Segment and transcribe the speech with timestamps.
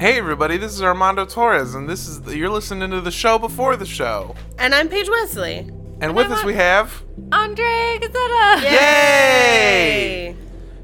[0.00, 3.76] Hey everybody, this is Armando Torres, and this is you're listening to the show before
[3.76, 4.34] the show.
[4.58, 5.58] And I'm Paige Wesley.
[6.00, 8.62] And with us we have Andre Gazzetta.
[8.62, 10.29] Yay!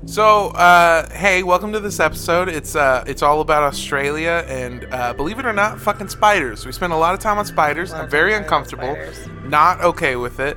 [0.06, 2.48] So, uh, hey, welcome to this episode.
[2.48, 6.64] It's uh, it's all about Australia, and uh, believe it or not, fucking spiders.
[6.64, 7.92] We spend a lot of time on spiders.
[7.92, 8.96] I'm very uncomfortable,
[9.44, 10.56] not okay with it.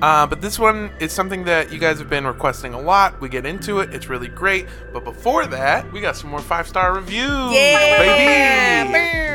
[0.00, 3.20] Uh, but this one is something that you guys have been requesting a lot.
[3.20, 3.92] We get into it.
[3.92, 4.66] It's really great.
[4.92, 9.26] But before that, we got some more five star reviews, baby.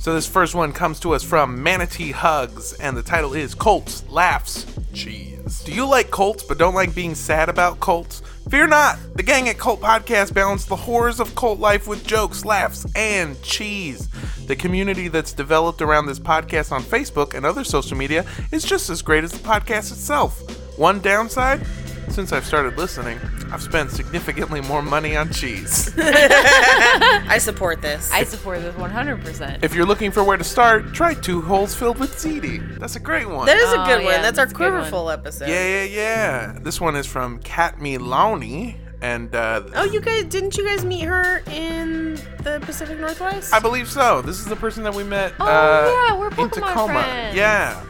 [0.00, 4.04] So this first one comes to us from Manatee Hugs, and the title is Colts
[4.08, 5.35] Laughs Cheese.
[5.46, 8.20] Do you like cults but don't like being sad about cults?
[8.50, 8.98] Fear not!
[9.14, 13.40] The gang at Cult Podcast balance the horrors of cult life with jokes, laughs, and
[13.42, 14.08] cheese.
[14.48, 18.90] The community that's developed around this podcast on Facebook and other social media is just
[18.90, 20.40] as great as the podcast itself.
[20.76, 21.64] One downside?
[22.08, 23.18] Since I've started listening,
[23.52, 25.92] I've spent significantly more money on cheese.
[25.98, 28.10] I support this.
[28.10, 29.62] I support this 100%.
[29.62, 32.78] If you're looking for where to start, try Two Holes Filled with Ziti.
[32.78, 33.46] That's a great one.
[33.46, 34.22] that is a Oh, good yeah, one.
[34.22, 34.80] That's our that's a good one.
[34.82, 35.48] quiverful episode.
[35.48, 36.58] yeah, yeah, yeah.
[36.60, 41.02] This one is from Kat Milani, and uh, Oh, you guys didn't you guys meet
[41.04, 43.52] her in the Pacific Northwest?
[43.52, 44.22] I believe so.
[44.22, 47.02] This is the person that we met Oh, uh, yeah, we're in Pokemon Tacoma.
[47.02, 47.36] friends.
[47.36, 47.84] Yeah.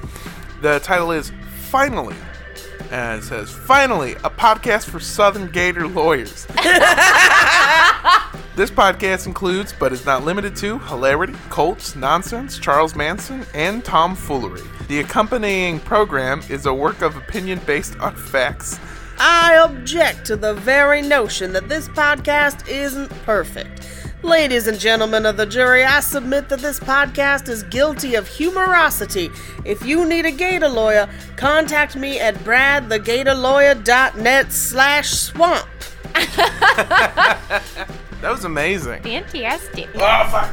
[0.63, 1.31] The title is
[1.71, 2.17] Finally.
[2.91, 6.47] And says, Finally, a podcast for Southern Gator lawyers.
[8.57, 14.63] This podcast includes, but is not limited to, hilarity, cults, nonsense, Charles Manson, and tomfoolery.
[14.89, 18.81] The accompanying program is a work of opinion based on facts.
[19.19, 24.06] I object to the very notion that this podcast isn't perfect.
[24.27, 29.31] Ladies and gentlemen of the jury, I submit that this podcast is guilty of humorosity.
[29.65, 35.69] If you need a gator lawyer, contact me at bradthegatorlawyer.net slash swamp.
[38.23, 39.03] That was amazing.
[39.03, 39.89] Fantastic.
[39.95, 40.51] Oh, fuck.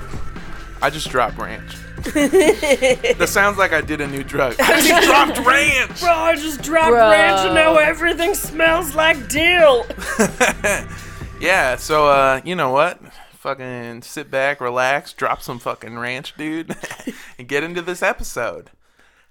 [0.84, 1.76] I just dropped ranch.
[2.04, 4.56] that sounds like I did a new drug.
[4.60, 6.02] I just dropped ranch.
[6.02, 7.10] Bro, I just dropped Bro.
[7.10, 9.88] ranch and now everything smells like dill.
[11.44, 12.98] Yeah, so uh, you know what?
[13.44, 16.78] Fucking sit back, relax, drop some fucking ranch, dude,
[17.38, 18.70] and get into this episode.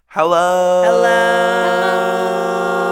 [0.08, 0.82] Hello.
[0.84, 2.91] Hello.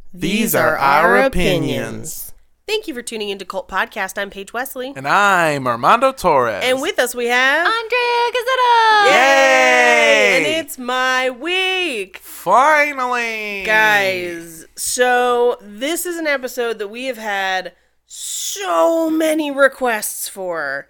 [0.13, 2.33] These are our opinions.
[2.67, 4.17] Thank you for tuning into Cult Podcast.
[4.17, 4.93] I'm Paige Wesley.
[4.95, 6.61] And I'm Armando Torres.
[6.63, 7.97] And with us we have Andre
[8.33, 9.05] Gazzetta.
[9.05, 10.33] Yay!
[10.37, 12.17] And it's my week.
[12.17, 13.63] Finally!
[13.65, 17.73] Guys, so this is an episode that we have had
[18.05, 20.87] so many requests for.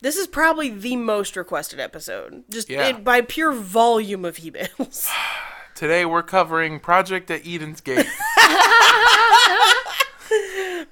[0.00, 2.88] This is probably the most requested episode, just Yeah.
[2.88, 5.08] it- by pure volume of emails.
[5.78, 8.04] Today we're covering Project at Eden's Gate.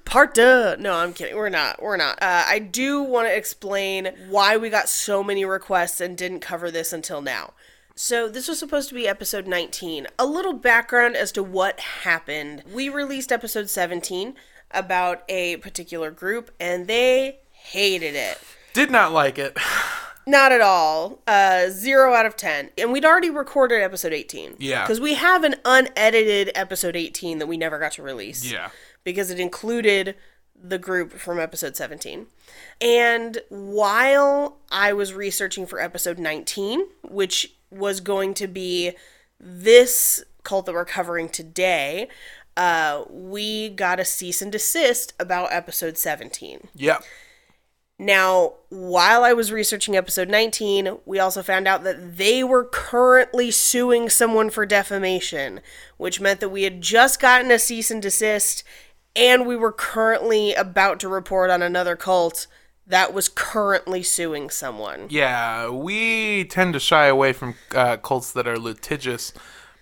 [0.05, 0.77] Part two.
[0.79, 1.35] No, I'm kidding.
[1.35, 1.83] We're not.
[1.83, 2.23] We're not.
[2.23, 6.71] Uh, I do want to explain why we got so many requests and didn't cover
[6.71, 7.51] this until now.
[7.95, 10.07] So, this was supposed to be episode 19.
[10.17, 12.63] A little background as to what happened.
[12.73, 14.35] We released episode 17
[14.71, 18.39] about a particular group, and they hated it.
[18.71, 19.57] Did not like it.
[20.27, 21.19] Not at all.
[21.25, 22.69] Uh, zero out of 10.
[22.77, 24.57] And we'd already recorded episode 18.
[24.59, 24.83] Yeah.
[24.83, 28.69] Because we have an unedited episode 18 that we never got to release Yeah.
[29.05, 30.15] because it included
[30.61, 32.27] the group from episode 17.
[32.81, 38.91] And while I was researching for episode 19, which was going to be
[39.39, 42.09] this cult that we're covering today,
[42.57, 46.67] uh, we got a cease and desist about episode 17.
[46.75, 47.03] Yep.
[47.99, 53.49] Now, while I was researching episode 19, we also found out that they were currently
[53.49, 55.61] suing someone for defamation,
[55.97, 58.63] which meant that we had just gotten a cease and desist
[59.17, 62.45] and we were currently about to report on another cult
[62.85, 65.07] that was currently suing someone.
[65.09, 69.33] Yeah, we tend to shy away from uh, cults that are litigious,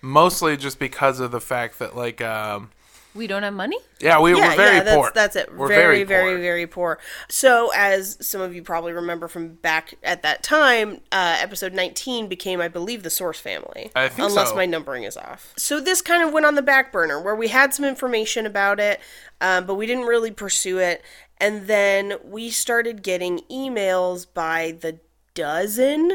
[0.01, 2.71] mostly just because of the fact that, like, um,
[3.15, 3.77] We don't have money?
[4.01, 5.12] Yeah, we, yeah, we're very yeah, that's, poor.
[5.15, 5.56] That's it.
[5.56, 6.41] We're very, very, very, poor.
[6.41, 7.00] very poor.
[7.29, 12.27] So, as some of you probably remember from back at that time, uh, episode 19
[12.27, 13.91] became, I believe, the Source family.
[13.95, 14.56] I think Unless so.
[14.56, 15.53] my numbering is off.
[15.56, 18.81] So, this kind of went on the back burner where we had some information about
[18.81, 19.00] it,
[19.39, 21.01] um, but we didn't really pursue it.
[21.38, 25.00] And then we started getting emails by the
[25.33, 26.11] dozen.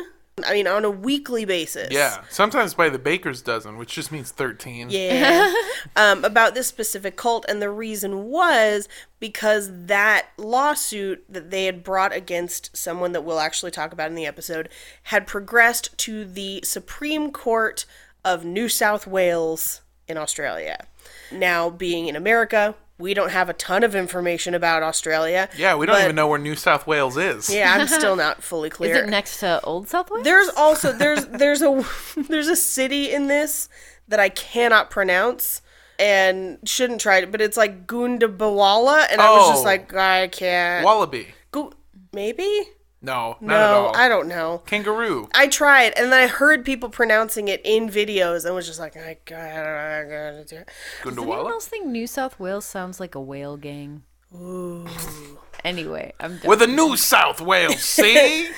[0.46, 1.88] I mean, on a weekly basis.
[1.90, 4.88] Yeah, sometimes by the baker's dozen, which just means 13.
[4.90, 5.52] Yeah.
[5.96, 7.44] um, about this specific cult.
[7.48, 8.88] And the reason was
[9.18, 14.14] because that lawsuit that they had brought against someone that we'll actually talk about in
[14.14, 14.68] the episode
[15.04, 17.84] had progressed to the Supreme Court
[18.24, 20.86] of New South Wales in Australia.
[21.32, 25.48] Now, being in America, we don't have a ton of information about Australia.
[25.56, 27.48] Yeah, we don't but- even know where New South Wales is.
[27.48, 28.94] Yeah, I'm still not fully clear.
[28.96, 30.24] Is it next to Old South Wales?
[30.24, 31.84] There's also there's there's a
[32.28, 33.68] there's a city in this
[34.08, 35.62] that I cannot pronounce
[35.98, 39.64] and shouldn't try it, but it's like Gundabawala, and I was just Oh.
[39.66, 40.84] like, I can't.
[40.84, 41.28] Wallaby.
[41.52, 41.72] Go-
[42.12, 42.68] maybe?
[43.02, 43.96] No, not at No, all.
[43.96, 44.62] I don't know.
[44.66, 45.28] Kangaroo.
[45.34, 48.96] I tried, and then I heard people pronouncing it in videos, and was just like,
[48.96, 50.70] I gotta, I gotta do it.
[51.04, 51.50] Does anyone Gundawala?
[51.50, 54.02] else think New South Wales sounds like a whale gang?
[54.34, 54.86] Ooh.
[55.64, 56.48] Anyway, I'm done.
[56.48, 58.48] With a New South Wales, see?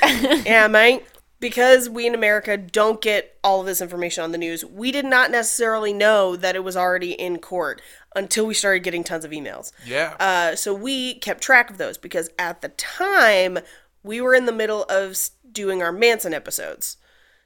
[0.45, 1.05] yeah, mate.
[1.41, 5.05] Because we in America don't get all of this information on the news, we did
[5.05, 7.83] not necessarily know that it was already in court
[8.15, 9.73] until we started getting tons of emails.
[9.85, 10.15] yeah.
[10.21, 13.59] Uh, so we kept track of those because at the time
[14.03, 15.17] we were in the middle of
[15.51, 16.97] doing our Manson episodes.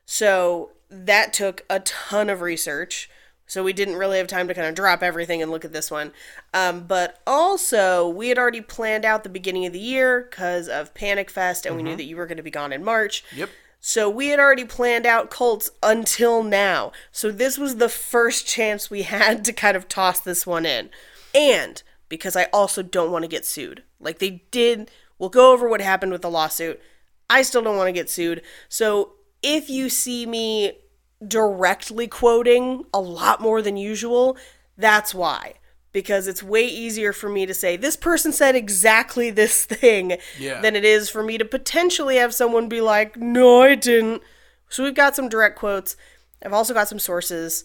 [0.05, 3.11] So that took a ton of research.
[3.49, 5.91] So we didn't really have time to kind of drop everything and look at this
[5.91, 6.13] one.
[6.53, 10.95] Um, but also, we had already planned out the beginning of the year because of
[10.95, 13.25] Panic Fest, and we knew that you were going to be gone in March.
[13.35, 13.51] yep.
[13.79, 16.91] So we had already planned out cults until now.
[17.13, 20.91] So this was the first chance we had to kind of toss this one in.
[21.33, 23.85] And because I also don't want to get sued.
[24.01, 26.81] Like they did, we'll go over what happened with the lawsuit.
[27.29, 28.43] I still don't want to get sued.
[28.69, 30.79] So if you see me
[31.27, 34.37] directly quoting a lot more than usual,
[34.77, 35.55] that's why.
[35.93, 40.61] Because it's way easier for me to say, this person said exactly this thing, Yeah.
[40.61, 44.23] than it is for me to potentially have someone be like, no, I didn't.
[44.69, 45.97] So we've got some direct quotes.
[46.45, 47.65] I've also got some sources.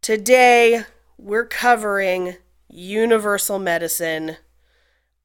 [0.00, 0.84] Today,
[1.18, 2.36] we're covering
[2.68, 4.36] universal medicine,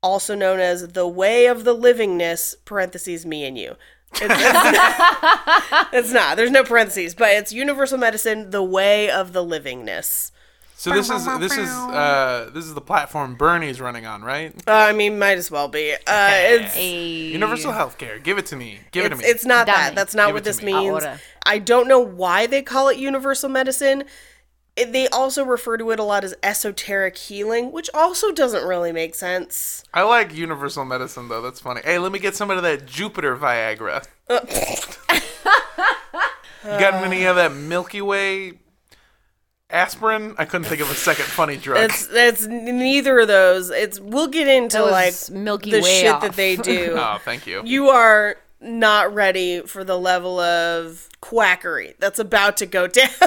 [0.02, 3.76] also known as the way of the livingness, parentheses, me and you.
[4.14, 4.32] It's, it's
[4.78, 6.38] not, it's not.
[6.38, 10.32] There's no parentheses, but it's universal medicine, the way of the livingness.
[10.76, 14.54] So this is this is uh this is the platform Bernie's running on, right?
[14.66, 15.92] Uh, I mean, might as well be.
[15.92, 17.32] Uh, it's Hey.
[17.34, 18.24] Universal healthcare.
[18.24, 18.80] Give it to me.
[18.94, 19.26] Give it to me.
[19.26, 19.76] it's not Dame.
[19.76, 19.96] that.
[19.96, 20.72] That's not Give what this me.
[20.74, 21.04] means.
[21.46, 24.06] I don't know why they call it universal medicine.
[24.80, 28.92] It- they also refer to it a lot as esoteric healing, which also doesn't really
[28.92, 29.84] make sense.
[29.94, 31.42] I like universal medicine though.
[31.42, 31.82] That's funny.
[31.84, 34.06] Hey, let me get some of that Jupiter Viagra.
[36.64, 38.54] you got any of that Milky Way
[39.70, 40.36] aspirin?
[40.38, 41.90] I couldn't think of a second funny drug.
[41.90, 43.70] It's it's neither of those.
[43.70, 46.22] It's we'll get into like Milky the Way shit off.
[46.22, 46.94] that they do.
[46.98, 47.62] oh, thank you.
[47.66, 53.10] you are not ready for the level of quackery that's about to go down.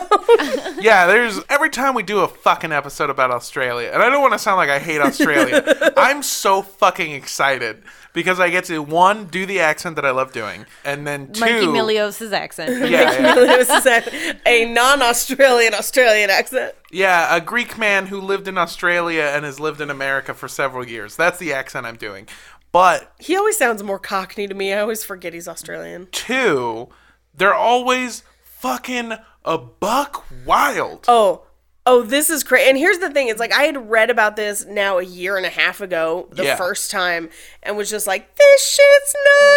[0.81, 4.33] Yeah, there's every time we do a fucking episode about Australia, and I don't want
[4.33, 5.63] to sound like I hate Australia.
[5.97, 7.83] I'm so fucking excited
[8.13, 11.41] because I get to one do the accent that I love doing, and then two,
[11.41, 12.91] Mikey Milios' accent.
[12.91, 16.75] yeah, yeah, this a, a non-Australian Australian accent.
[16.91, 20.87] yeah, a Greek man who lived in Australia and has lived in America for several
[20.87, 21.15] years.
[21.15, 22.27] That's the accent I'm doing.
[22.73, 24.73] But He always sounds more Cockney to me.
[24.73, 26.09] I always forget he's Australian.
[26.11, 26.89] two,
[27.35, 29.13] they're always fucking
[29.45, 31.05] a buck wild.
[31.09, 31.43] Oh,
[31.85, 32.69] oh, this is crazy.
[32.71, 35.45] And here's the thing: it's like I had read about this now a year and
[35.45, 36.57] a half ago, the Yeah.
[36.57, 37.29] first time,
[37.63, 39.15] and was just like, "This shit's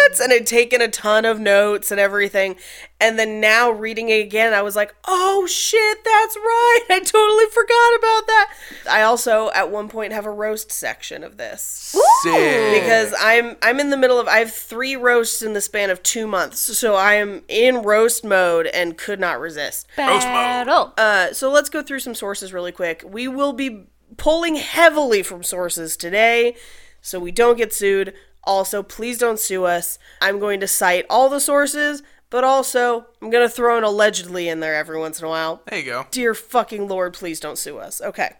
[0.08, 2.56] nuts," and had taken a ton of notes and everything.
[2.98, 6.80] And then now reading it again, I was like, "Oh shit, that's right!
[6.90, 8.52] I totally forgot about that."
[8.90, 11.94] I also, at one point, have a roast section of this.
[12.22, 12.82] Sick.
[12.82, 16.02] because I'm I'm in the middle of I have three roasts in the span of
[16.02, 19.86] two months, so I am in roast mode and could not resist.
[19.96, 20.94] Battle.
[20.96, 23.02] Uh, so let's go through some sources really quick.
[23.06, 26.56] We will be pulling heavily from sources today,
[27.02, 28.14] so we don't get sued.
[28.44, 29.98] Also, please don't sue us.
[30.22, 34.48] I'm going to cite all the sources, but also I'm going to throw an allegedly
[34.48, 35.62] in there every once in a while.
[35.68, 36.06] there you go.
[36.10, 38.00] Dear fucking lord, please don't sue us.
[38.00, 38.30] Okay.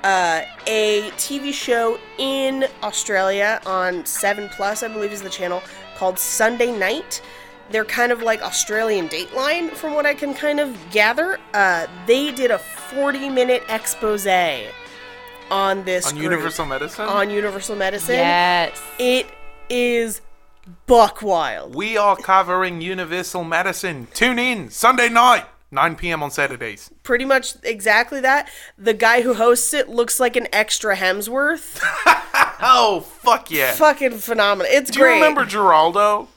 [0.03, 5.63] Uh, a TV show in Australia on 7 Plus, I believe is the channel,
[5.97, 7.21] called Sunday Night.
[7.71, 11.39] They're kind of like Australian Dateline, from what I can kind of gather.
[11.53, 14.27] Uh, they did a 40 minute expose
[15.49, 16.23] on this On group.
[16.23, 17.05] Universal Medicine?
[17.05, 18.15] on Universal Medicine.
[18.15, 18.81] Yes.
[18.99, 19.27] It
[19.69, 20.21] is
[20.85, 21.75] buck wild.
[21.75, 24.07] we are covering Universal Medicine.
[24.13, 26.21] Tune in Sunday night, 9 p.m.
[26.23, 26.91] on Saturdays.
[27.03, 28.49] Pretty much exactly that.
[28.77, 31.81] The guy who hosts it looks like an extra Hemsworth.
[32.59, 33.73] Oh, fuck yeah.
[33.73, 34.71] Fucking phenomenal.
[34.71, 35.13] It's Do you great.
[35.15, 36.27] remember Geraldo?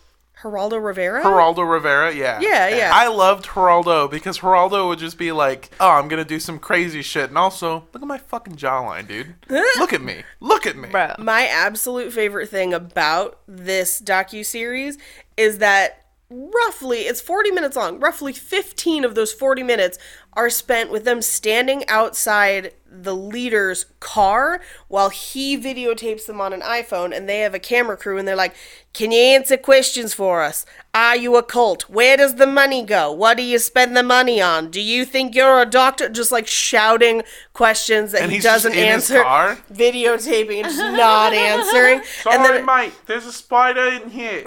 [0.43, 1.23] Geraldo Rivera?
[1.23, 2.41] Geraldo Rivera, yeah.
[2.41, 2.91] Yeah, yeah.
[2.93, 7.03] I loved Geraldo because Geraldo would just be like, "Oh, I'm gonna do some crazy
[7.03, 9.35] shit," and also, look at my fucking jawline, dude.
[9.79, 10.23] look at me.
[10.41, 10.89] Look at me.
[10.89, 11.15] Bro.
[11.19, 14.97] My absolute favorite thing about this docu series
[15.37, 17.99] is that roughly it's 40 minutes long.
[17.99, 19.99] Roughly 15 of those 40 minutes
[20.35, 26.61] are spent with them standing outside the leader's car while he videotapes them on an
[26.61, 28.55] iPhone and they have a camera crew and they're like,
[28.93, 30.67] "Can you answer questions for us?
[30.93, 31.89] Are you a cult?
[31.89, 33.13] Where does the money go?
[33.13, 34.71] What do you spend the money on?
[34.71, 39.23] Do you think you're a doctor?" Just like shouting questions that And he doesn't answer
[39.73, 42.03] videotaping and just not answering.
[42.31, 42.93] and then mate.
[43.07, 44.45] There's a spider in here.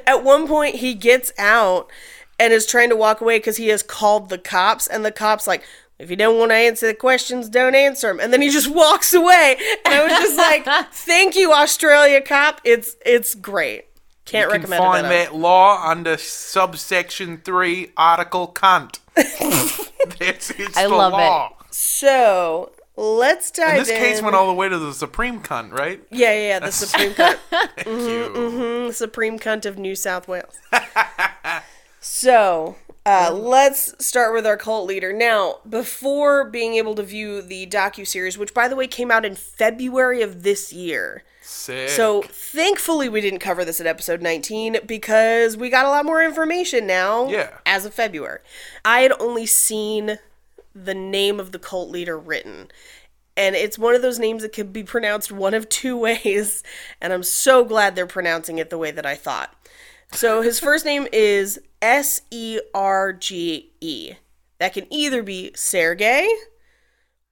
[0.06, 1.90] at one point he gets out
[2.38, 5.46] and is trying to walk away because he has called the cops, and the cops
[5.46, 5.62] like.
[6.04, 8.20] If you don't want to answer the questions, don't answer them.
[8.20, 9.56] And then he just walks away.
[9.86, 12.60] And I was just like, "Thank you, Australia cop.
[12.62, 13.86] It's it's great.
[14.26, 15.10] Can't You can recommend find it.
[15.10, 15.30] enough.
[15.32, 18.98] that law under subsection three, article cunt.
[20.18, 21.16] That's it's I the love it.
[21.16, 21.56] law.
[21.70, 26.02] So let's dive And this case went all the way to the Supreme cunt, right?
[26.10, 27.38] yeah, yeah, yeah, the Supreme cunt.
[27.50, 28.86] Thank Mm-hmm, you.
[28.88, 30.58] the Supreme Cunt of New South Wales.
[32.00, 35.12] so, uh, let's start with our cult leader.
[35.12, 39.34] Now, before being able to view the docu-series, which by the way came out in
[39.34, 41.22] February of this year.
[41.42, 41.90] Sick.
[41.90, 46.22] So, thankfully we didn't cover this in episode 19 because we got a lot more
[46.22, 47.58] information now Yeah.
[47.66, 48.40] as of February.
[48.84, 50.18] I had only seen
[50.74, 52.68] the name of the cult leader written.
[53.36, 56.62] And it's one of those names that can be pronounced one of two ways.
[57.02, 59.54] And I'm so glad they're pronouncing it the way that I thought.
[60.12, 64.14] So his first name is S E R G E.
[64.58, 66.26] That can either be Sergey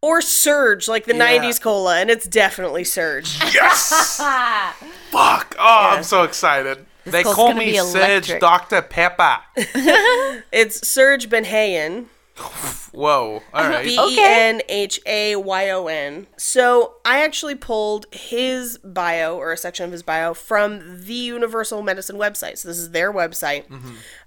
[0.03, 1.39] or Surge, like the Yeah.
[1.39, 1.99] 90s cola.
[2.01, 3.39] And it's definitely Surge.
[3.55, 3.89] yes.
[5.11, 5.57] Fuck.
[5.59, 6.85] Oh, I'm so excited.
[7.05, 8.41] they cole's call gonna me be Serge electric.
[8.41, 8.83] Dr.
[8.83, 9.39] Pepper.
[10.53, 12.07] It's Serge Benhayon.
[12.93, 13.43] Whoa.
[13.55, 13.85] All right.
[13.85, 16.27] B E N H A Y O N.
[16.37, 21.83] So I actually pulled his bio or a section of his bio from the Universal
[21.83, 22.59] Medicine website.
[22.59, 23.65] So this is their website.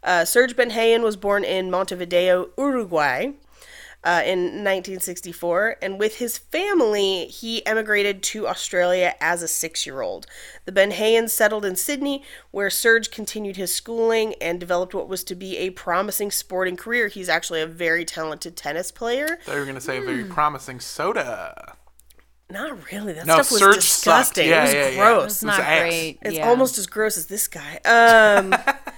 [0.03, 3.31] Uh, Serge Benhayon was born in Montevideo, Uruguay.
[4.05, 10.01] Uh, in 1964, and with his family, he emigrated to Australia as a six year
[10.01, 10.27] old.
[10.65, 15.33] The Benhayons settled in Sydney, where Serge continued his schooling and developed what was to
[15.33, 17.07] be a promising sporting career.
[17.07, 19.39] He's actually a very talented tennis player.
[19.47, 21.75] They were going to say very promising soda.
[22.47, 23.13] Not really.
[23.13, 24.35] That No, stuff was Serge sucked.
[24.35, 24.49] disgusting.
[24.49, 24.95] Yeah, it was yeah, yeah.
[24.97, 25.25] gross.
[25.31, 25.81] It's not ass.
[25.81, 26.19] great.
[26.21, 27.77] It's almost as gross as this guy.
[27.85, 28.53] Um,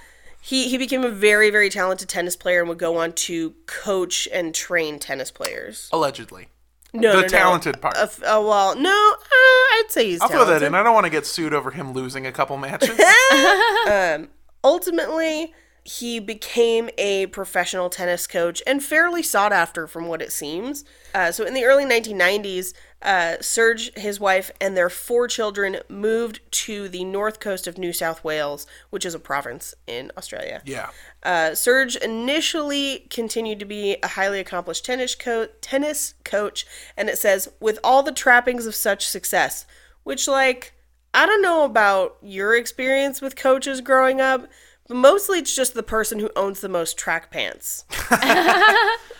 [0.48, 4.26] he he became a very very talented tennis player and would go on to coach
[4.32, 5.88] and train tennis players.
[5.92, 6.48] Allegedly.
[6.94, 7.28] No, The no, no.
[7.28, 7.96] talented part.
[7.98, 10.74] Uh, uh, well, no, uh, I'd say he's I'll throw that in.
[10.74, 12.98] I don't want to get sued over him losing a couple matches.
[14.64, 15.52] Ultimately,
[15.84, 20.84] he became a professional tennis coach and fairly sought after from what it seems.
[21.14, 26.40] Uh, so, in the early 1990s, uh, Serge, his wife, and their four children moved
[26.50, 30.62] to the north coast of New South Wales, which is a province in Australia.
[30.64, 30.90] yeah.
[31.22, 37.18] Uh, Serge initially continued to be a highly accomplished tennis, co- tennis coach, and it
[37.18, 39.66] says, with all the trappings of such success,
[40.04, 40.74] which, like,
[41.14, 44.46] I don't know about your experience with coaches growing up,
[44.88, 47.84] But mostly it's just the person who owns the most track pants.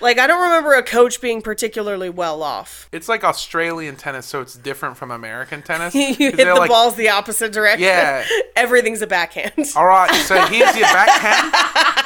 [0.01, 2.89] like I don't remember a coach being particularly well off.
[2.91, 5.95] It's like Australian tennis, so it's different from American tennis.
[5.95, 7.83] you 'Cause hit the like, balls the opposite direction.
[7.85, 8.25] Yeah.
[8.57, 9.53] Everything's a backhand.
[9.77, 11.53] All right, so here's your backhand.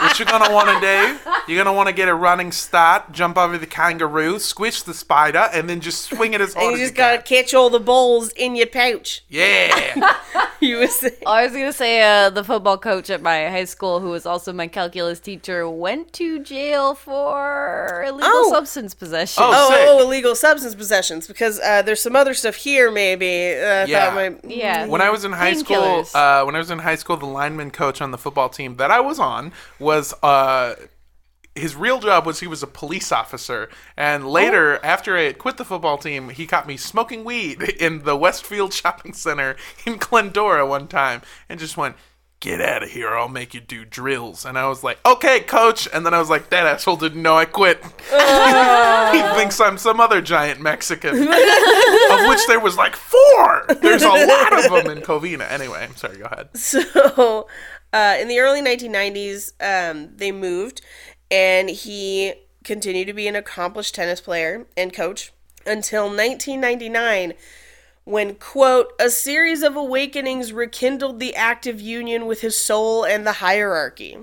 [0.00, 1.18] what you're gonna want to do?
[1.52, 5.48] You're gonna want to get a running start, jump over the kangaroo, squish the spider,
[5.52, 7.44] and then just swing it as hard And as you just you gotta can.
[7.44, 9.22] catch all the balls in your pouch.
[9.28, 10.16] Yeah.
[10.60, 11.14] You was saying.
[11.26, 14.52] I was gonna say uh, the football coach at my high school, who was also
[14.52, 18.50] my calculus teacher, went to jail for illegal Oh.
[18.52, 19.42] substance possession.
[19.46, 23.52] Oh, Oh, oh, illegal substance possessions because uh, there's some other stuff here maybe.
[23.54, 24.06] Uh, Yeah.
[24.06, 24.86] thought might- yeah.
[24.86, 27.70] When I was in high school, uh, when I was in high school, the lineman
[27.70, 30.74] coach on the football team that I was on was uh,
[31.54, 33.68] his real job was he was a police officer.
[33.96, 38.04] And later, after I had quit the football team, he caught me smoking weed in
[38.04, 41.96] the Westfield Shopping Center in Glendora one time, and just went.
[42.42, 43.10] Get out of here!
[43.10, 44.44] I'll make you do drills.
[44.44, 47.36] And I was like, "Okay, coach." And then I was like, "That asshole didn't know
[47.36, 47.80] I quit.
[49.12, 53.64] he thinks I'm some other giant Mexican, of which there was like four.
[53.80, 55.48] There's a lot of them in Covina.
[55.52, 56.18] Anyway, I'm sorry.
[56.18, 56.48] Go ahead.
[56.56, 57.46] So,
[57.92, 60.80] uh, in the early 1990s, um, they moved,
[61.30, 62.34] and he
[62.64, 65.32] continued to be an accomplished tennis player and coach
[65.64, 67.34] until 1999,
[68.04, 73.32] when, quote, a series of awakenings rekindled the active union with his soul and the
[73.34, 74.18] hierarchy.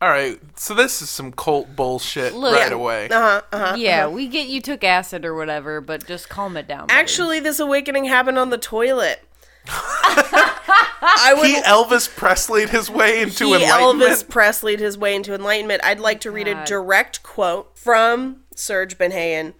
[0.00, 0.40] All right.
[0.56, 2.74] So this is some cult bullshit Look- right Yeah.
[2.74, 3.08] away.
[3.08, 3.74] Uh-huh, uh-huh.
[3.78, 6.88] yeah, we get you took acid or whatever, but just calm it down.
[6.88, 6.98] buddy.
[6.98, 9.22] Actually, this awakening happened on the toilet.
[9.68, 14.10] I would He Elvis Presleyed his way into he enlightenment.
[14.10, 15.82] Elvis Presleyed his way into enlightenment.
[15.84, 19.54] I'd like to read a direct quote from Serge Benhayon.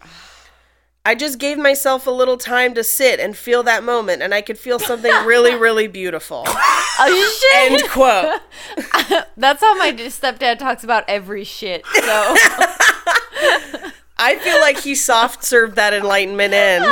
[1.04, 4.40] I just gave myself a little time to sit and feel that moment, and I
[4.40, 6.44] could feel something really, really beautiful.
[6.46, 7.72] oh shit!
[7.72, 8.40] End quote.
[9.36, 11.84] That's how my stepdad talks about every shit.
[11.86, 12.02] So
[14.16, 16.82] I feel like he soft served that enlightenment in,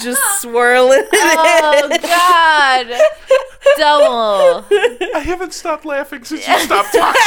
[0.00, 1.06] just swirling.
[1.12, 2.88] oh god,
[3.78, 4.66] double.
[5.14, 7.20] I haven't stopped laughing since you stopped talking.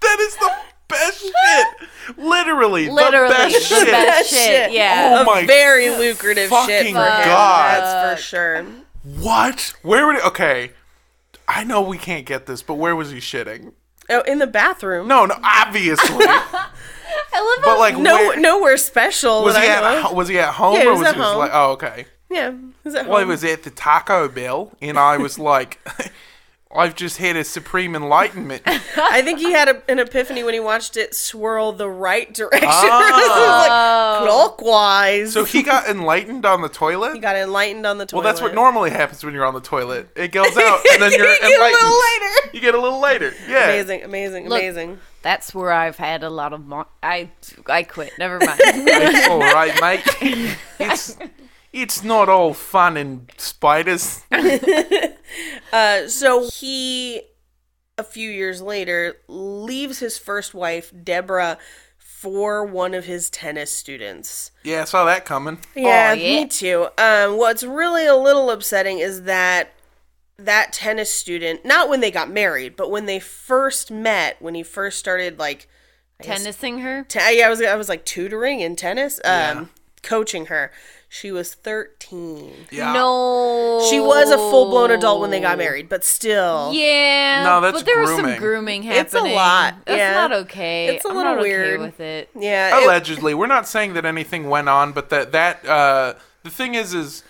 [0.00, 0.52] that is the
[0.88, 2.16] best shit.
[2.18, 3.86] Literally, Literally, the best the shit.
[3.88, 4.38] best Shit.
[4.40, 4.72] shit.
[4.72, 5.16] Yeah.
[5.18, 7.24] Oh a my very lucrative shit fucking for him.
[7.24, 7.80] God.
[7.82, 8.64] That's for sure.
[9.18, 9.74] What?
[9.82, 10.24] Where would it?
[10.26, 10.72] Okay.
[11.48, 13.72] I know we can't get this, but where was he shitting?
[14.10, 15.06] Oh, in the bathroom.
[15.08, 16.24] No, no, obviously.
[16.28, 19.42] I love but how like, No, where, nowhere special.
[19.44, 19.98] was that he I at?
[19.98, 20.02] of.
[20.04, 21.38] ho- Was he at home Yeah, he or was was at he just home.
[21.38, 21.50] like?
[21.52, 22.06] Oh, okay.
[22.30, 22.52] Yeah,
[22.84, 25.80] is that Well, he was at the Taco Bell, and I was like,
[26.76, 28.62] I've just had a supreme enlightenment.
[28.66, 32.68] I think he had a, an epiphany when he watched it swirl the right direction.
[32.68, 34.18] Ah.
[34.20, 35.32] Like clockwise.
[35.32, 37.14] So he got enlightened on the toilet?
[37.14, 38.22] he got enlightened on the toilet.
[38.24, 40.08] well, that's what normally happens when you're on the toilet.
[40.16, 41.82] It goes out, and then you're You get a enlightened.
[41.82, 42.50] little later.
[42.54, 43.34] You get a little later.
[43.48, 43.64] Yeah.
[43.70, 44.98] Amazing, amazing, Look, amazing.
[45.22, 46.66] That's where I've had a lot of.
[46.66, 47.30] Mo- I
[47.66, 48.12] I quit.
[48.18, 48.60] Never mind.
[49.28, 50.56] All right, mate.
[50.78, 51.16] It's
[51.82, 54.24] it's not all fun and spiders.
[55.72, 57.20] Uh, so he,
[57.98, 61.58] a few years later, leaves his first wife, Deborah,
[61.98, 64.52] for one of his tennis students.
[64.62, 65.58] Yeah, I saw that coming.
[65.74, 66.42] Yeah, yeah.
[66.42, 66.86] me too.
[66.96, 69.72] Um, what's really a little upsetting is that
[70.38, 74.62] that tennis student, not when they got married, but when they first met, when he
[74.62, 75.68] first started like
[76.22, 77.04] Tennising her.
[77.04, 79.64] T- yeah, I was I was like tutoring in tennis, um, Yeah.
[80.02, 80.72] coaching her.
[81.18, 82.52] She was thirteen.
[82.70, 82.92] Yeah.
[82.92, 83.86] No.
[83.88, 87.42] She was a full blown adult when they got married, but still, Yeah.
[87.44, 88.38] No, that's but there was some grooming.
[88.40, 89.04] grooming happening.
[89.06, 90.12] It's a lot, That's yeah.
[90.12, 90.94] not okay.
[90.94, 91.74] It's a I'm little not weird.
[91.80, 92.28] Okay with it.
[92.38, 92.76] yeah.
[92.78, 96.74] it- Allegedly, we're not saying that anything went on, but that that uh, the thing
[96.74, 97.22] is, is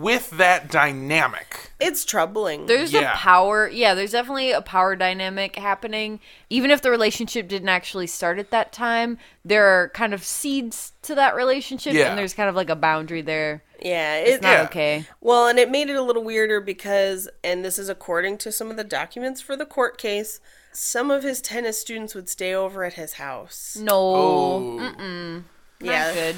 [0.00, 1.70] with that dynamic.
[1.78, 2.66] it's troubling.
[2.66, 3.12] There's Yeah.
[3.12, 3.68] a power.
[3.68, 6.20] Yeah, there's definitely a power dynamic happening.
[6.48, 10.92] Even if the relationship didn't actually start at that time, there are kind of seeds
[11.02, 12.08] to that relationship, Yeah.
[12.10, 13.64] and there's kind of like a boundary there.
[13.80, 14.62] yeah, It's not Yeah.
[14.62, 15.06] okay.
[15.20, 18.70] well, and it made it a little weirder because, and this is according to some
[18.70, 20.38] of the documents for the court case,
[20.72, 23.76] some of his tennis students would stay over at his house.
[23.78, 23.92] No.
[23.98, 25.42] Oh,
[25.80, 26.36] yeah, Good.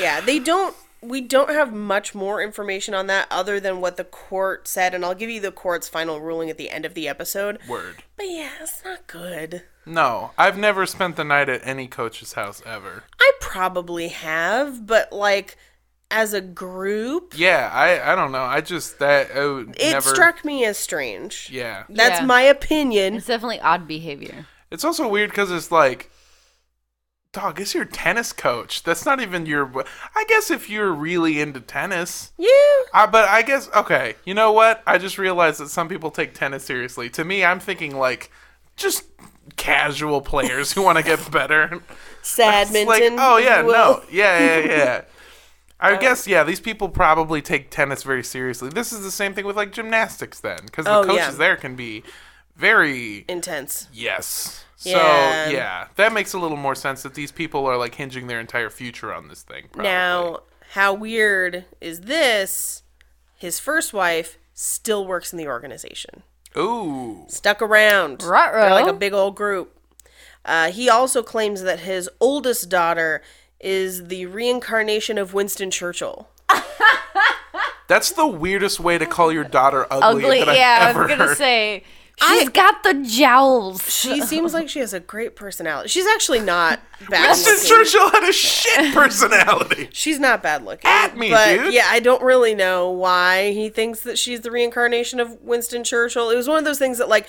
[0.00, 0.74] Yeah, they don't.
[1.00, 5.04] We don't have much more information on that other than what the court said, and
[5.04, 7.58] I'll give you the court's final ruling at the end of the episode.
[7.68, 8.02] word.
[8.16, 9.62] But yeah, it's not good.
[9.86, 13.04] No, I've never spent the night at any coach's house ever.
[13.20, 15.56] I probably have, but like
[16.10, 18.42] as a group, Yeah, I I don't know.
[18.42, 20.08] I just that I it never.
[20.08, 21.48] struck me as strange.
[21.52, 22.26] Yeah, That's Yeah.
[22.26, 23.14] my opinion.
[23.16, 24.46] It's definitely odd behavior.
[24.70, 26.10] it's also weird because it's like,
[27.40, 28.82] dog, it's your tennis coach.
[28.82, 29.84] That's not even your.
[30.14, 32.48] I guess if you're really into tennis, Yeah.
[32.94, 34.14] Uh, but I guess okay.
[34.24, 34.82] You know what?
[34.86, 37.08] I just realized that some people take tennis seriously.
[37.10, 38.30] To me, I'm thinking like
[38.76, 39.04] just
[39.56, 41.80] casual players who want to get better.
[42.22, 42.86] Sadminton.
[42.86, 45.02] like, oh yeah, no, yeah, yeah, yeah.
[45.80, 46.42] I guess yeah.
[46.44, 48.68] These people probably take tennis very seriously.
[48.70, 51.30] This is the same thing with like gymnastics then, because the Oh, coaches yeah.
[51.32, 52.02] there can be
[52.56, 53.86] very Intense.
[53.92, 54.64] yes.
[54.80, 55.48] So Yeah.
[55.50, 58.70] yeah, that makes a little more sense that these people are like hinging their entire
[58.70, 59.64] future on this thing.
[59.72, 59.90] Probably.
[59.90, 60.40] Now,
[60.74, 62.84] how weird is this?
[63.34, 66.22] His first wife still works in the organization.
[66.56, 68.22] ooh, Stuck around.
[68.22, 68.60] Ruh-roh.
[68.60, 69.76] They're like a big old group.
[70.44, 73.20] Uh, he also claims that his oldest daughter
[73.60, 76.28] is the reincarnation of Winston Churchill.
[77.88, 80.44] that's the weirdest way to call your daughter ugly, Ugly.
[80.44, 81.36] that Yeah, I've I ever was gonna heard.
[81.36, 81.84] say
[82.20, 83.90] she's got the jowls.
[83.90, 85.88] She seems like she has a great personality.
[85.88, 87.68] She's actually not bad Winston looking.
[87.68, 89.88] Churchill had a shit personality.
[89.92, 90.88] She's not bad looking.
[90.90, 91.74] At me, but dude.
[91.74, 96.30] yeah, I don't really know why he thinks that she's the reincarnation of Winston Churchill.
[96.30, 97.28] It was one of those things that like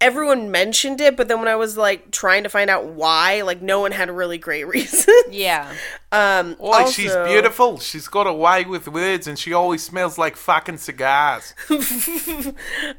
[0.00, 3.62] everyone mentioned it, but then when I was like trying to find out why, like
[3.62, 5.14] no one had a really great reason.
[5.30, 5.72] Yeah.
[6.12, 7.78] um Boy, she's beautiful.
[7.78, 11.54] She's got a way with words, and she always smells like fucking cigars.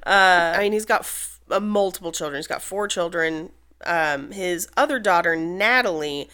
[0.06, 2.40] I mean, he's got f- uh, multiple children.
[2.40, 3.52] He's got four children.
[3.86, 6.30] Um, his other daughter, Natalie,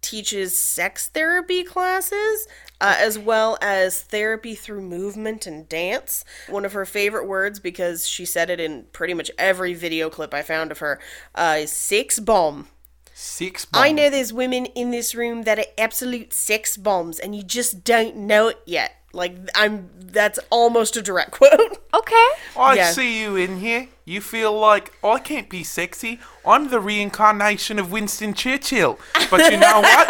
[0.00, 2.46] teaches sex therapy classes
[2.80, 6.24] uh, as well as therapy through movement and dance.
[6.48, 10.34] One of her favorite words, because she said it in pretty much every video clip
[10.34, 11.00] I found of her,
[11.34, 12.68] uh, is sex bomb.
[13.18, 13.66] Six.
[13.72, 17.82] I know there's women in this room that are absolute sex bombs, and you just
[17.82, 18.92] don't know it yet.
[19.16, 21.78] Like I'm, that's almost a direct quote.
[21.96, 22.28] Okay.
[22.58, 22.90] I Yeah.
[22.90, 23.88] see you in here.
[24.04, 26.20] You feel like I can't be sexy.
[26.44, 28.98] I'm the reincarnation of Winston Churchill.
[29.30, 30.06] But you know what?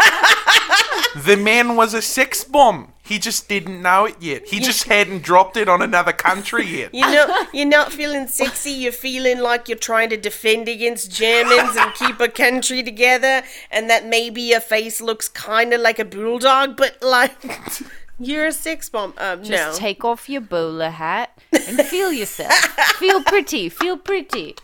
[1.24, 2.92] the man was a sex bomb.
[3.04, 4.48] He just didn't know it yet.
[4.48, 6.92] He just hadn't dropped it on another country yet.
[6.92, 8.72] You know, you're not feeling sexy.
[8.72, 13.88] You're feeling like you're trying to defend against Germans and keep a country together, and
[13.88, 17.32] that maybe your face looks kind of like a bulldog, but like
[18.18, 19.14] you're a sex bomb.
[19.18, 19.78] Um, Just no.
[19.78, 22.52] take off your bowler hat and feel yourself.
[22.98, 23.68] feel pretty.
[23.68, 24.56] Feel pretty.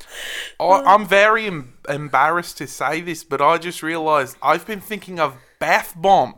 [0.59, 5.21] I, I'm very em- embarrassed to say this, but I just realised I've been thinking
[5.21, 6.35] of bath bomb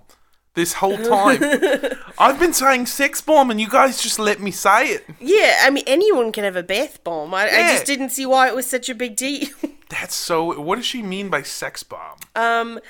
[0.55, 1.43] this whole time.
[2.19, 5.05] I've been saying sex bomb, and you guys just let me say it.
[5.21, 7.35] yeah, I mean anyone can have a bath bomb.
[7.35, 9.49] I, I just didn't see why it was such a big deal.
[9.91, 10.61] That's so.
[10.61, 12.19] What does she mean by sex bomb?
[12.35, 12.81] um,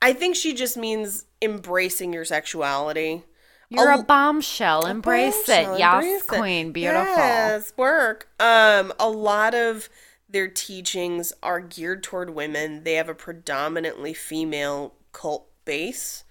[0.00, 3.24] I think she just means embracing your sexuality.
[3.68, 4.86] You're Oh, a bombshell.
[4.86, 5.78] Embrace Bombshell, it.
[5.78, 6.26] Yes, embrace it.
[6.28, 6.72] queen.
[6.72, 7.04] Beautiful.
[7.04, 8.28] Yes, work.
[8.38, 9.88] Um, a lot of
[10.28, 12.84] their teachings are geared toward women.
[12.84, 16.24] They have a predominantly female cult base,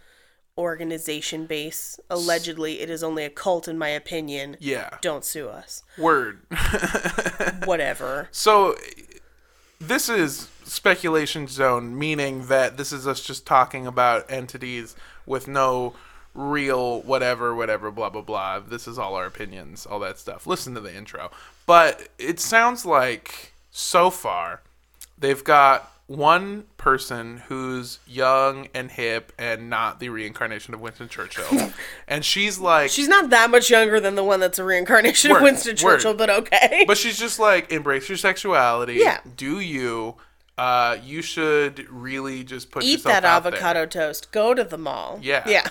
[0.57, 1.99] organization base.
[2.09, 4.57] Allegedly, it is only a cult, in my opinion.
[4.59, 4.97] Yeah.
[5.01, 5.83] Don't sue us.
[5.97, 6.41] Word.
[7.65, 8.27] Whatever.
[8.31, 8.75] So
[9.79, 15.93] this is speculation zone, meaning that this is us just talking about entities with no
[16.33, 18.59] real whatever, whatever, blah blah blah.
[18.59, 20.47] This is all our opinions, all that stuff.
[20.47, 21.31] Listen to the intro.
[21.65, 24.61] But it sounds like so far
[25.17, 31.71] they've got one person who's young and hip and not the reincarnation of Winston Churchill.
[32.07, 35.37] and she's like She's not that much younger than the one that's a reincarnation Word,
[35.37, 35.97] of Winston word.
[35.97, 36.83] Churchill, but okay.
[36.85, 38.95] But she's just like, embrace your sexuality.
[38.95, 39.19] Yeah.
[39.37, 40.15] Do you?
[40.57, 43.53] Uh, you should really just put Eat yourself that out there.
[43.53, 44.31] avocado toast.
[44.31, 45.19] Go to the mall.
[45.21, 45.43] Yeah.
[45.47, 45.67] Yeah.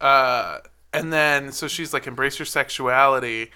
[0.00, 0.58] Uh,
[0.92, 3.50] and then so she's like, embrace your sexuality,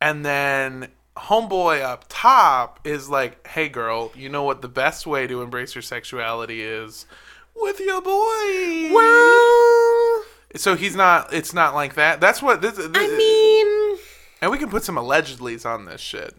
[0.00, 5.26] and then homeboy up top is like, hey girl, you know what the best way
[5.26, 7.06] to embrace your sexuality is
[7.54, 8.92] with your boy.
[8.94, 10.24] Well,
[10.56, 11.32] So he's not.
[11.32, 12.20] It's not like that.
[12.20, 12.76] That's what this.
[12.76, 13.98] this I mean.
[14.40, 16.34] and we can put some allegedlys on this shit.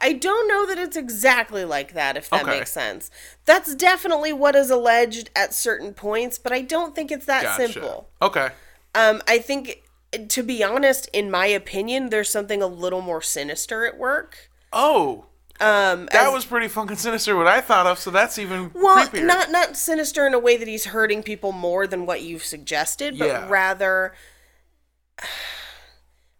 [0.00, 2.58] I don't know that it's exactly like that, if that Okay.
[2.58, 3.10] makes sense.
[3.44, 7.72] That's definitely what is alleged at certain points, but I don't think it's that Gotcha.
[7.72, 8.08] simple.
[8.22, 8.50] Okay.
[8.94, 9.82] Um, I think,
[10.28, 14.50] to be honest, in my opinion, there's something a little more sinister at work.
[14.72, 15.26] Oh.
[15.60, 19.06] Um, That as- was pretty fucking sinister what I thought of, so that's even well,
[19.06, 19.24] creepier.
[19.24, 23.18] not not sinister in a way that he's hurting people more than what you've suggested,
[23.18, 23.46] but Yeah.
[23.48, 24.14] rather.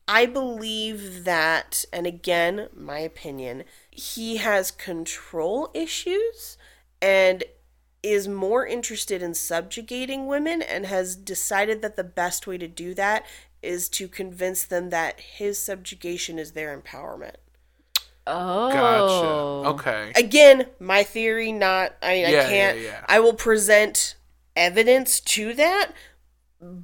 [0.07, 6.59] I believe that, and again, my opinion, he has control issues
[7.01, 7.45] and
[8.03, 12.93] is more interested in subjugating women and has decided that the best way to do
[12.95, 13.25] that
[13.63, 17.37] is to convince them that his subjugation is their empowerment.
[18.27, 18.71] Oh.
[18.71, 19.71] Gotcha.
[19.71, 20.13] Okay.
[20.17, 23.05] Again, my theory, not, I, mean I can't, yeah, yeah.
[23.09, 24.17] I will present
[24.55, 25.93] evidence to that,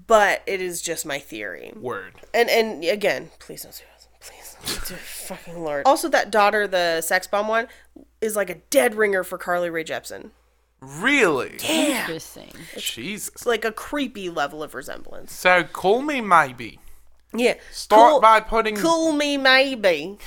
[0.06, 1.72] but it is just my theory.
[1.74, 2.14] Word.
[2.34, 4.08] And and again, please don't sue us.
[4.20, 5.84] Please, dear fucking lord.
[5.86, 7.68] Also, that daughter, the sex bomb one,
[8.20, 10.30] is like a dead ringer for Carly Rae Jepsen.
[10.82, 11.56] Really?
[11.66, 12.52] Interesting.
[12.76, 13.28] Jesus.
[13.30, 15.32] It's like a creepy level of resemblance.
[15.32, 16.78] So call me maybe.
[17.34, 17.54] Yeah.
[17.72, 20.18] Start Cool- by putting Cool me maybe.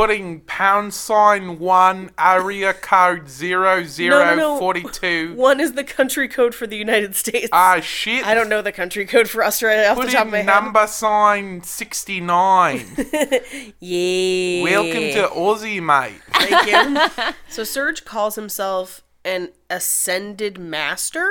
[0.00, 4.58] Putting pound sign one area code zero zero no.
[4.58, 5.34] forty two.
[5.36, 7.50] One is the country code for the United States.
[7.52, 8.26] Ah shit.
[8.26, 10.48] I don't know the country code for Australia off Put the top of my in
[10.48, 10.54] head.
[10.54, 12.86] number sign sixty nine.
[13.80, 14.62] Yeah.
[14.62, 16.20] Welcome to Aussie, mate.
[16.32, 17.32] Thank you.
[17.48, 21.28] so Serge calls himself an ascended master.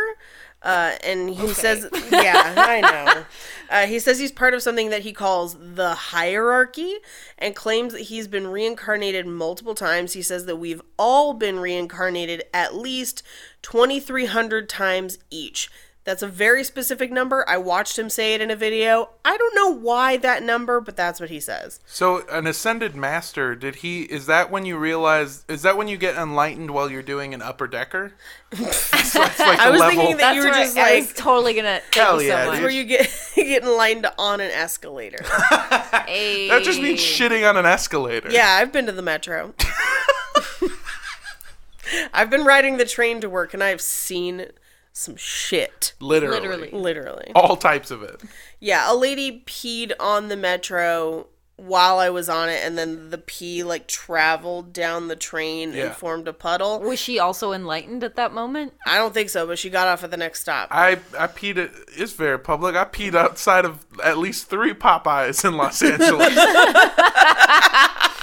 [0.62, 3.24] Uh, and he says, yeah, I know.
[3.70, 6.98] Uh, he says he's part of something that he calls the hierarchy
[7.38, 10.14] and claims that he's been reincarnated multiple times.
[10.14, 13.24] He says that we've all been reincarnated at least
[13.62, 15.70] 2,300 times each.
[16.10, 17.46] That's a very specific number.
[17.48, 19.10] I watched him say it in a video.
[19.24, 21.80] I don't know why that number, but that's what he says.
[21.86, 25.98] So an ascended master, did he is that when you realize is that when you
[25.98, 28.14] get enlightened while you're doing an upper decker?
[28.54, 31.16] It's like I a was level- thinking that That's you were just I was like,
[31.16, 31.82] totally gonna.
[31.94, 32.62] Hell yeah, so dude.
[32.64, 35.20] where you get get in line to on an escalator.
[35.22, 38.32] that just means shitting on an escalator.
[38.32, 39.54] yeah, I've been to the metro.
[42.14, 44.48] I've been riding the train to work and I've seen
[45.00, 45.94] some shit.
[46.00, 46.40] Literally.
[46.42, 46.70] Literally.
[46.72, 47.32] Literally.
[47.36, 48.22] All types of it.
[48.60, 53.18] Yeah, a lady peed on the metro while I was on it and then the
[53.18, 55.88] pee like traveled down the train Yeah.
[55.88, 56.80] and formed a puddle.
[56.80, 58.74] Was she also enlightened at that moment?
[58.86, 60.70] I don't think so, but she got off at the next stop.
[60.72, 62.76] I I peed at it's very public.
[62.78, 66.34] I peed outside of at least three Popeyes in Los Angeles.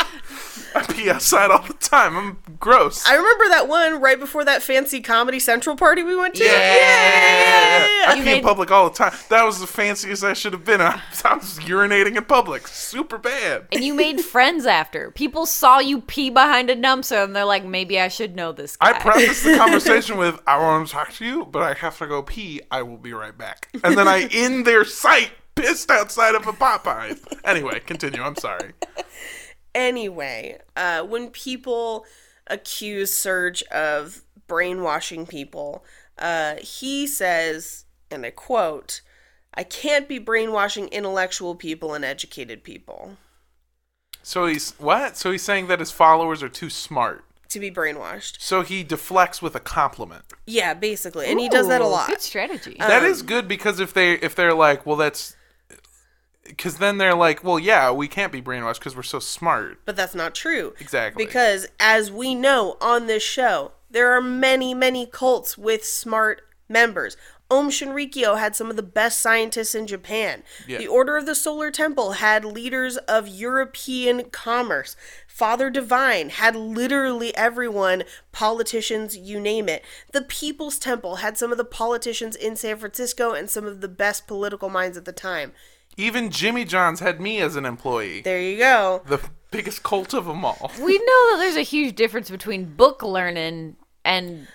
[0.96, 2.16] Pee outside all the time.
[2.16, 3.06] I'm gross.
[3.06, 6.44] I remember that one right before that fancy Comedy Central party we went to.
[6.44, 8.10] yeah, yeah, yeah, yeah.
[8.12, 9.12] I You pee in public all the time.
[9.28, 10.80] That was the fanciest I should have been.
[10.80, 12.66] I, I was urinating in public.
[12.66, 13.66] Super bad.
[13.72, 15.10] And you made friends after.
[15.10, 18.76] People saw you pee behind a dumpster and they're like, maybe I should know this
[18.78, 18.90] guy.
[18.90, 22.06] I prefaced the conversation with, I want to talk to you, but I have to
[22.06, 22.62] go pee.
[22.70, 23.68] I will be right back.
[23.84, 27.18] And then I, in their sight, pissed outside of a Popeye.
[27.44, 28.22] Anyway, continue.
[28.22, 28.72] I'm sorry.
[29.76, 32.06] Anyway, uh, when people
[32.46, 35.84] accuse Serge of brainwashing people,
[36.18, 39.02] uh, he says, and I quote,
[39.54, 43.16] I can't be brainwashing intellectual people and educated people
[44.22, 45.16] So he's, what?
[45.16, 47.24] So he's saying that his followers are too smart.
[47.50, 48.36] to be brainwashed.
[48.40, 50.24] So he deflects with a compliment.
[50.46, 51.26] Yeah, basically.
[51.26, 52.08] And he does that a lot.
[52.08, 52.76] Good strategy.
[52.78, 55.35] That Um, is good because if they if they're like, well, that's
[56.48, 59.80] because then they're like, well, yeah, we can't be brainwashed because we're so smart.
[59.84, 60.74] But that's not true.
[60.80, 61.24] Exactly.
[61.24, 67.16] Because as we know on this show, there are many, many cults with smart members.
[67.48, 70.42] Aum Shinrikyo had some of the best scientists in Japan.
[70.66, 70.78] Yeah.
[70.78, 74.96] The Order of the Solar Temple had leaders of European commerce.
[75.28, 79.84] Father Divine had literally everyone, politicians, you name it.
[80.12, 83.88] The People's Temple had some of the politicians in San Francisco and some of the
[83.88, 85.52] best political minds at the time.
[85.96, 88.20] Even Jimmy John's had me as an employee.
[88.20, 89.02] There you go.
[89.06, 90.70] The biggest cult of them all.
[90.80, 94.46] we know that there's a huge difference between book learning and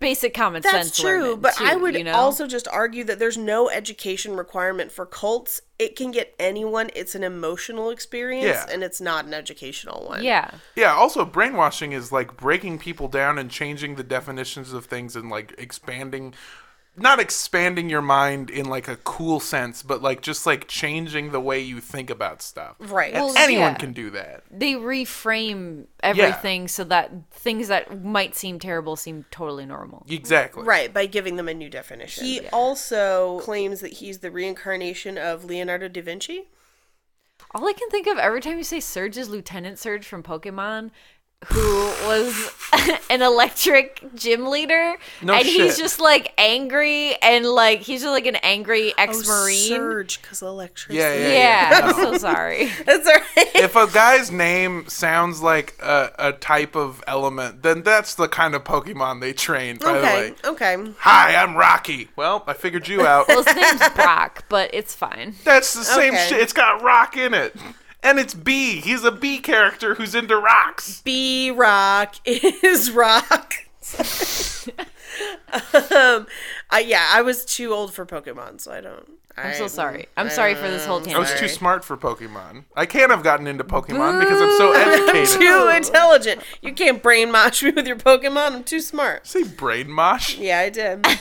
[0.00, 2.12] basic common That's sense That's true, learning, but too, I would you know?
[2.14, 5.60] also just argue that there's no education requirement for cults.
[5.78, 6.90] It can get anyone.
[6.94, 8.66] It's an emotional experience, Yeah.
[8.70, 10.22] and it's not an educational one.
[10.22, 10.50] Yeah.
[10.76, 15.30] Yeah, also brainwashing is like breaking people down and changing the definitions of things and
[15.30, 16.34] like expanding
[17.00, 21.40] not expanding your mind in like a cool sense, but like just like changing the
[21.40, 22.76] way you think about stuff.
[22.78, 23.12] Right.
[23.14, 23.78] And Well, anyone yeah.
[23.78, 24.44] can do that.
[24.50, 30.06] They reframe everything so that things that might seem terrible seem totally normal.
[30.08, 30.64] Exactly.
[30.64, 32.24] Right, by giving them a new definition.
[32.24, 36.48] He also claims that he's the reincarnation of Leonardo da Vinci.
[37.52, 40.90] All I can think of every time you say Surge is Lieutenant Surge from Pokemon,
[41.46, 41.62] who
[42.06, 42.50] was
[43.10, 44.96] an electric gym leader.
[45.22, 49.28] No and he's just like angry and like he's just like an angry oh, ex
[49.28, 49.68] Marine.
[49.68, 50.98] Surge, because electricity.
[50.98, 51.80] Yeah, yeah, yeah, yeah.
[51.86, 52.70] I'm so sorry.
[52.84, 53.54] That's all right.
[53.54, 58.54] if a guy's name sounds like a, a type of element, then that's the kind
[58.54, 60.34] of Pokemon they train, by the okay, way.
[60.44, 60.76] okay.
[60.98, 62.08] Hi, I'm Rocky.
[62.16, 63.28] Well, I figured you out.
[63.28, 65.34] Well, his name's Brock, but it's fine.
[65.44, 66.26] That's the same Okay.
[66.28, 66.40] shit.
[66.40, 67.54] It's got rock in it.
[68.02, 68.80] And it's B.
[68.80, 71.02] He's a B character who's into rocks.
[71.02, 73.54] B Rock is Rock.
[75.92, 76.26] um,
[76.70, 79.18] I, yeah, I was too old for Pokemon, so I don't.
[79.36, 80.06] I'm so sorry.
[80.16, 82.64] I'm sorry for this whole I was too smart for Pokemon.
[82.74, 85.28] I can't have gotten into Pokemon because I'm so educated.
[85.40, 86.42] Too intelligent.
[86.60, 88.52] You can't brainwash me with your Pokemon.
[88.52, 89.28] I'm too smart.
[89.28, 90.36] Say brain mosh.
[90.38, 91.06] Yeah, I did.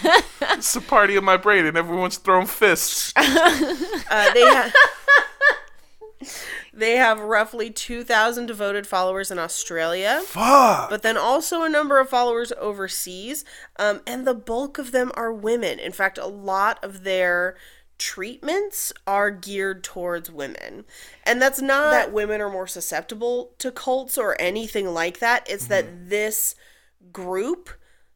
[0.58, 3.14] It's a party of my brain and everyone's throwing fists.
[3.16, 4.74] Uh, they have
[6.78, 10.92] they have roughly 2,000 devoted followers in Australia, Fuck.
[10.92, 13.44] but then also a number of followers overseas,
[13.78, 15.80] um, and the bulk of them are women.
[15.80, 17.56] In fact, a lot of their
[17.98, 20.86] treatments are geared towards women.
[21.24, 25.50] And that's not that women are more susceptible to cults or anything like that.
[25.50, 26.54] It's that this
[27.12, 27.72] group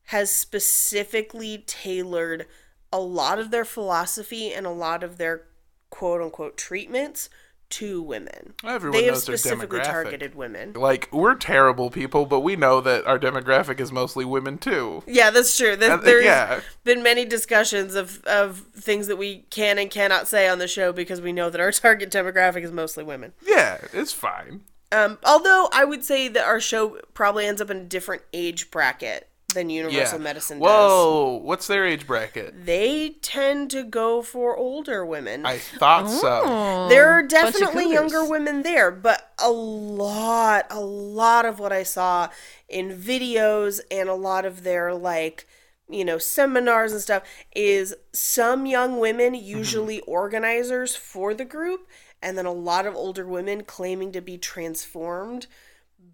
[0.05, 2.45] has specifically tailored
[2.93, 5.45] a lot of their philosophy and a lot of their
[5.89, 7.27] quote unquote treatments
[7.71, 8.53] to women.
[8.63, 10.73] Everyone they have specifically targeted women.
[10.73, 15.03] Like we're terrible people, but we know that our demographic is mostly women too.
[15.07, 15.75] Yeah, that's true.
[15.75, 16.61] There, there's yeah.
[16.83, 20.91] been many discussions of, of things that we can and cannot say on the show
[20.91, 23.33] because we know that our target demographic is mostly women.
[23.45, 24.61] Yeah, it's fine.
[24.91, 28.69] Um, although I would say that our show probably ends up in a different age
[28.71, 30.23] bracket than Universal Yeah.
[30.23, 30.67] Medicine does.
[30.67, 32.65] Whoa, what's their age bracket?
[32.65, 35.45] They tend to go for older women.
[35.45, 36.19] I thought Oh.
[36.19, 36.87] so.
[36.89, 42.29] there are definitely younger women there, but a lot, a lot of what I saw
[42.67, 45.47] in videos and a lot of their like,
[45.89, 47.23] you know, seminars and stuff
[47.55, 49.45] is some young women, mm-hmm.
[49.45, 51.87] usually organizers for the group,
[52.21, 55.47] and then a lot of older women claiming to be transformed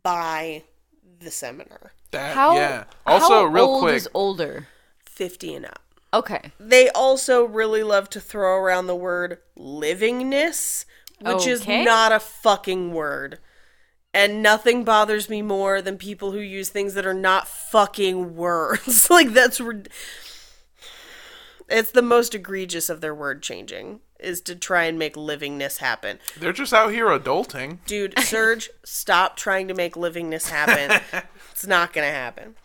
[0.04, 0.64] by
[1.20, 1.94] the seminar.
[2.12, 2.86] That, How, yeah.
[3.06, 4.68] Also, how real old quick, is older?
[5.06, 5.82] 50 and up.
[6.14, 6.52] Okay.
[6.60, 10.86] They also really love to throw around the word livingness,
[11.20, 13.40] which is not a fucking word.
[14.14, 19.10] And nothing bothers me more than people who use things that are not fucking words.
[19.12, 19.90] like that's rid-
[21.70, 26.20] it's the most egregious of their word changing is to try and make livingness happen.
[26.40, 27.80] they're just out here adulting.
[27.86, 31.02] Dude, Serge, stop trying to make livingness happen.
[31.52, 32.56] it's not going to happen.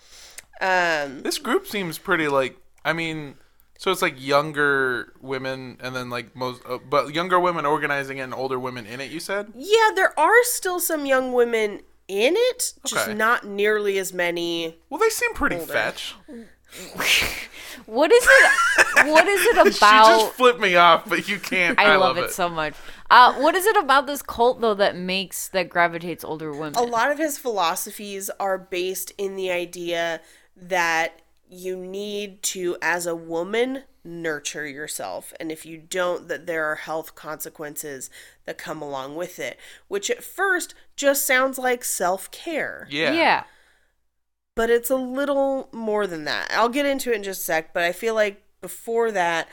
[0.60, 2.56] Um This group seems pretty like.
[2.84, 3.34] I mean,
[3.78, 8.22] so it's like younger women, and then like most, uh, but younger women organizing it
[8.22, 9.10] and older women in it.
[9.10, 9.52] You said.
[9.56, 13.14] Yeah, there are still some young women in it, just Okay.
[13.14, 14.78] not nearly as many.
[14.90, 16.14] Well, they seem pretty fetch.
[17.86, 19.06] What is it?
[19.06, 20.06] What is it She about?
[20.06, 21.78] just flipped me off, but you can't.
[21.78, 22.74] I, love, it, so much.
[23.10, 26.74] Uh, what is it about this cult though that makes that gravitates older women?
[26.76, 30.20] A lot of his philosophies are based in the idea
[30.56, 35.32] that you need to, as a woman, nurture yourself.
[35.38, 38.10] And if you don't, that there are health consequences
[38.46, 39.58] that come along with it,
[39.88, 42.86] which at first just sounds like self care.
[42.90, 43.12] Yeah.
[43.12, 43.44] yeah.
[44.54, 46.50] But it's a little more than that.
[46.52, 49.48] I'll get into it in just a sec, but I feel like before that,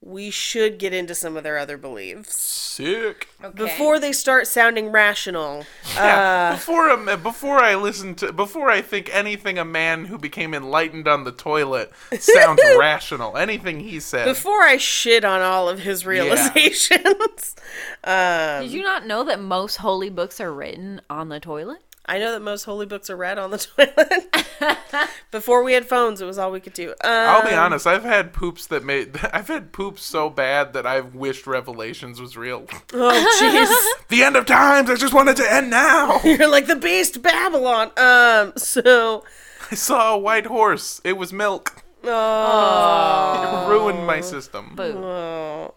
[0.00, 2.38] we should get into some of their other beliefs.
[2.38, 3.28] Sick.
[3.42, 3.64] Okay.
[3.64, 5.66] Before they start sounding rational.
[5.94, 6.50] Yeah.
[6.50, 10.54] Uh, before a, before I listen to before I think anything a man who became
[10.54, 13.36] enlightened on the toilet sounds rational.
[13.36, 14.24] Anything he said.
[14.24, 17.56] before I shit on all of his realizations.
[18.04, 21.82] um, Did you not know that most holy books are written on the toilet?
[22.08, 25.08] I know that most holy books are read on the toilet.
[25.30, 26.90] Before we had phones, it was all we could do.
[26.90, 27.86] Um, I'll be honest.
[27.86, 29.18] I've had poops that made.
[29.32, 32.66] I've had poops so bad that I've wished Revelations was real.
[32.94, 34.08] Oh, jeez.
[34.08, 34.88] the end of times.
[34.88, 36.20] I just wanted to end now.
[36.24, 37.90] You're like the beast Babylon.
[37.98, 39.24] Um, so.
[39.70, 41.02] I saw a white horse.
[41.04, 41.82] It was milk.
[42.04, 43.66] Oh.
[43.66, 44.72] It ruined my system.
[44.74, 44.96] Boo.
[44.96, 45.74] Oh.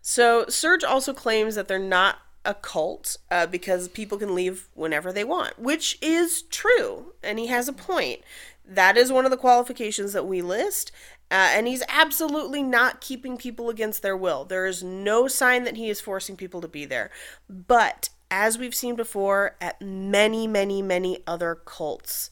[0.00, 5.12] So Serge also claims that they're not a cult uh, because people can leave whenever
[5.12, 8.20] they want, which is true, and he has a point.
[8.64, 10.92] That is one of the qualifications that we list,
[11.30, 14.44] uh, and he's absolutely not keeping people against their will.
[14.44, 17.10] There is no sign that he is forcing people to be there.
[17.48, 22.30] But as we've seen before at many, many, many other cults,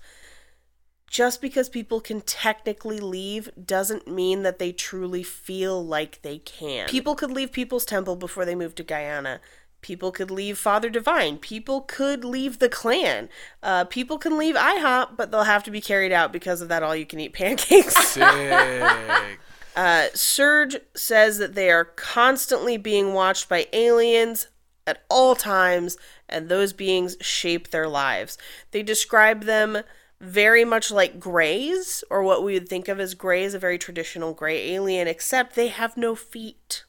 [1.10, 6.88] just because people can technically leave doesn't mean that they truly feel like they can.
[6.88, 9.40] People could leave People's Temple before they moved to Guyana.
[9.82, 11.38] People could leave Father Divine.
[11.38, 13.28] People could leave the Klan.
[13.62, 16.82] Uh, people can leave IHOP, but they'll have to be carried out because of that
[16.82, 17.96] all you can eat pancakes.
[18.08, 18.22] Sick.
[19.76, 24.48] Uh, Serge says that they are constantly being watched by aliens
[24.86, 25.96] at all times,
[26.28, 28.36] and those beings shape their lives.
[28.72, 29.78] They describe them
[30.20, 34.34] very much like grays, or what we would think of as grays, a very traditional
[34.34, 36.84] gray alien, except they have no feet.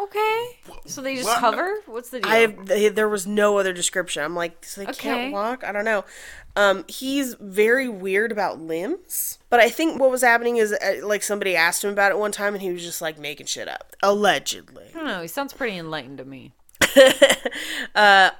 [0.00, 0.58] Okay.
[0.86, 1.38] So they just What?
[1.38, 1.74] hover?
[1.86, 2.30] What's the deal?
[2.30, 4.22] I have, they, there was no other description.
[4.24, 5.08] I'm like, so they Okay.
[5.08, 5.62] can't walk.
[5.64, 6.04] I don't know.
[6.56, 11.22] Um, he's very weird about limbs, but I think what was happening is uh, like
[11.22, 13.94] somebody asked him about it one time, and he was just like making shit up,
[14.02, 14.86] allegedly.
[14.94, 15.22] I don't know.
[15.22, 16.52] He sounds pretty enlightened to me.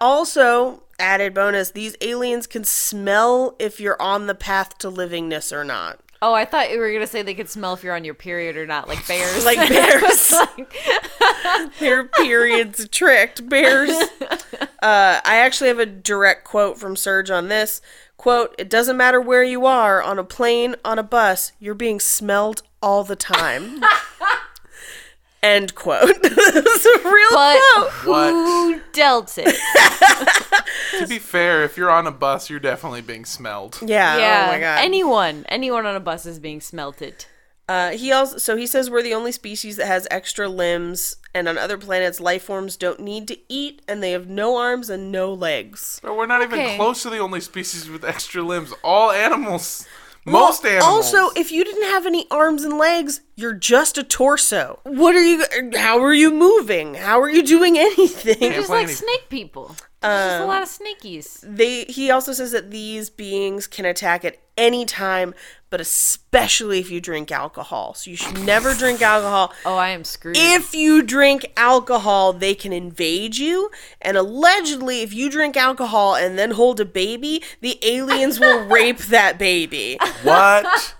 [0.00, 5.64] Also, added bonus: these aliens can smell if you're on the path to livingness or
[5.64, 6.00] not.
[6.24, 8.56] Oh, I thought you were gonna say they could smell if you're on your period
[8.56, 9.44] or not, like bears.
[9.44, 10.32] Like bears.
[11.80, 13.90] Their periods tricked bears.
[14.82, 17.80] Uh, I actually have a direct quote from Serge on this.
[18.16, 22.00] Quote, it doesn't matter where you are, on a plane, on a bus, you're being
[22.00, 23.80] smelled all the time.
[25.42, 26.10] End quote.
[26.54, 28.32] It's a real but quote.
[28.32, 29.56] who dealt it?
[30.98, 33.78] To be fair, if you're on a bus, you're definitely being smelled.
[33.82, 34.44] Yeah, yeah.
[34.46, 34.84] oh my god.
[34.84, 37.24] Anyone, anyone on a bus is being smelted.
[37.68, 41.48] Uh, he also so he says we're the only species that has extra limbs, and
[41.48, 45.10] on other planets, life forms don't need to eat, and they have no arms and
[45.10, 45.98] no legs.
[46.02, 48.74] But we're not even close to the only species with extra limbs.
[48.84, 49.86] All animals,
[50.24, 51.12] most Well, animals.
[51.14, 54.80] Also, if you didn't have any arms and legs, you're just a torso.
[54.84, 55.44] What are you?
[55.76, 56.94] How are you moving?
[56.94, 58.36] How are you doing anything?
[58.36, 59.74] Can't Just like any- snake people.
[60.00, 61.38] There's just a um, lot of snakies.
[61.42, 61.84] They.
[61.84, 65.34] He also says that these beings can attack at any time,
[65.70, 67.94] but especially if you drink alcohol.
[67.94, 69.52] So you should never drink alcohol.
[69.64, 70.36] Oh, I am screwed.
[70.38, 73.70] If you drink alcohol, they can invade you.
[74.00, 78.98] And allegedly, if you drink alcohol and then hold a baby, the aliens will rape
[78.98, 79.98] that baby.
[80.22, 80.94] what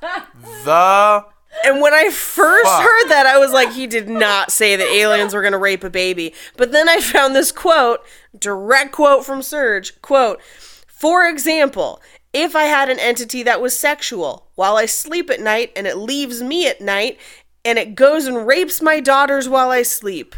[0.65, 1.25] the?
[1.65, 2.83] And when I first Fuck.
[2.83, 5.85] heard that, I was like, he did not say that aliens were going to rape
[5.85, 6.33] a baby.
[6.57, 8.01] But then I found this quote,
[8.37, 10.41] direct quote from Serge, quote,
[10.87, 12.01] for example,
[12.33, 15.97] if I had an entity that was sexual while I sleep at night and it
[15.97, 17.19] leaves me at night
[17.65, 20.35] and it goes and rapes my daughters while I sleep.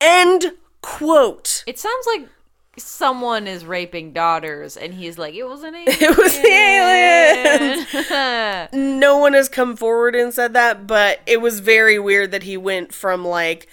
[0.00, 0.52] End
[0.82, 1.64] quote.
[1.66, 2.28] it sounds like
[2.78, 6.48] someone is raping daughters, and he's like, "It was an alien." It was the
[8.70, 8.72] aliens.
[9.00, 12.56] no one has come forward and said that, but it was very weird that he
[12.56, 13.66] went from like,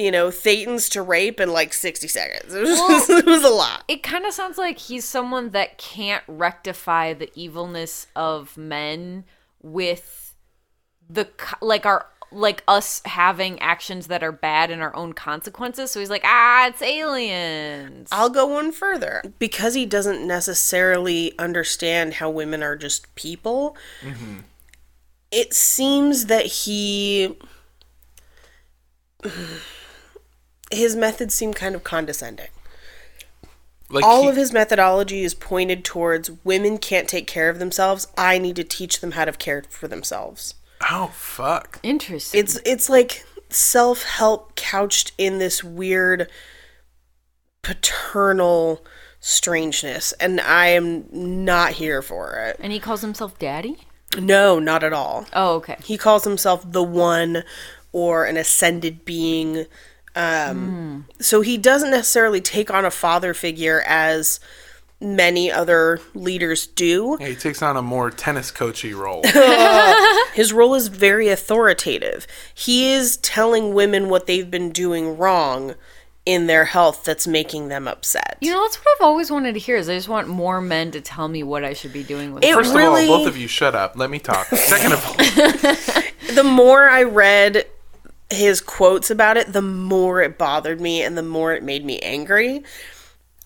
[0.00, 2.54] you know, thetans to rape in like 60 seconds.
[2.60, 3.84] It was, just, it was a lot.
[3.88, 9.24] it kind of sounds like he's someone that can't rectify the evilness of men
[9.62, 10.34] with
[11.08, 11.28] the
[11.60, 15.90] like our like us having actions that are bad and our own consequences.
[15.90, 18.08] So he's like, ah, it's aliens.
[18.12, 19.22] I'll go one further.
[19.38, 23.76] Because he doesn't necessarily understand how women are just people,
[25.30, 27.36] it seems that he.
[30.70, 32.48] His methods seem kind of condescending.
[33.88, 38.06] Like all he- of his methodology is pointed towards women can't take care of themselves.
[38.16, 40.54] I need to teach them how to care for themselves.
[40.90, 41.80] Oh fuck!
[41.82, 42.38] Interesting.
[42.40, 46.30] It's it's like self-help couched in this weird
[47.62, 48.84] paternal
[49.18, 52.56] strangeness and I am not here for it.
[52.60, 53.76] and he calls himself daddy.
[54.18, 55.26] No, not at all.
[55.32, 55.76] Oh, okay.
[55.84, 57.44] He calls himself the one
[57.92, 59.66] or an ascended being.
[60.16, 64.40] Um, So he doesn't necessarily take on a father figure as
[65.00, 67.16] many other leaders do.
[67.20, 69.22] Yeah, he takes on a more tennis coachy role.
[70.34, 72.26] His role is very authoritative.
[72.54, 75.74] He is telling women what they've been doing wrong
[76.26, 78.36] in their health that's making them upset.
[78.42, 79.76] You know, that's what I've always wanted to hear.
[79.76, 82.44] Is I just want more men to tell me what I should be doing with.
[82.44, 83.96] It First really- of all, both of you shut up.
[83.96, 84.46] Let me talk.
[84.48, 85.14] Second of all,
[86.34, 87.64] the more I read
[88.30, 91.98] his quotes about it, the more it bothered me and the more it made me
[92.00, 92.64] angry.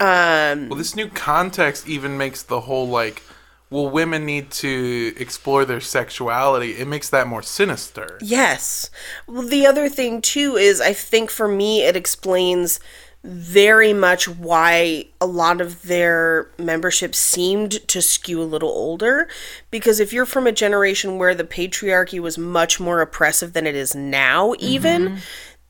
[0.00, 3.22] Um, well, this new context even makes the whole like,
[3.70, 6.72] well, women need to explore their sexuality.
[6.72, 8.18] It makes that more sinister.
[8.20, 8.90] Yes.
[9.26, 12.80] Well, the other thing too is I think for me it explains
[13.24, 19.26] very much why a lot of their membership seemed to skew a little older
[19.70, 23.74] because if you're from a generation where the patriarchy was much more oppressive than it
[23.74, 24.64] is now mm-hmm.
[24.64, 25.18] even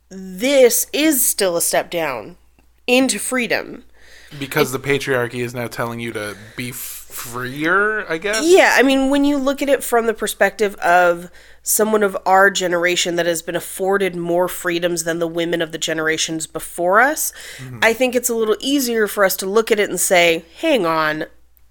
[0.09, 2.37] this is still a step down
[2.87, 3.85] into freedom.
[4.39, 6.73] Because the patriarchy is now telling you to be
[7.15, 8.41] freer, I guess.
[8.43, 11.31] Yeah, I mean, when you look at it from the perspective of
[11.62, 15.79] someone of our generation that has been afforded more freedoms than the women of the
[15.79, 17.79] generations before us, mm-hmm.
[17.83, 20.85] I think it's a little easier for us to look at it and say, hang
[20.85, 21.27] on,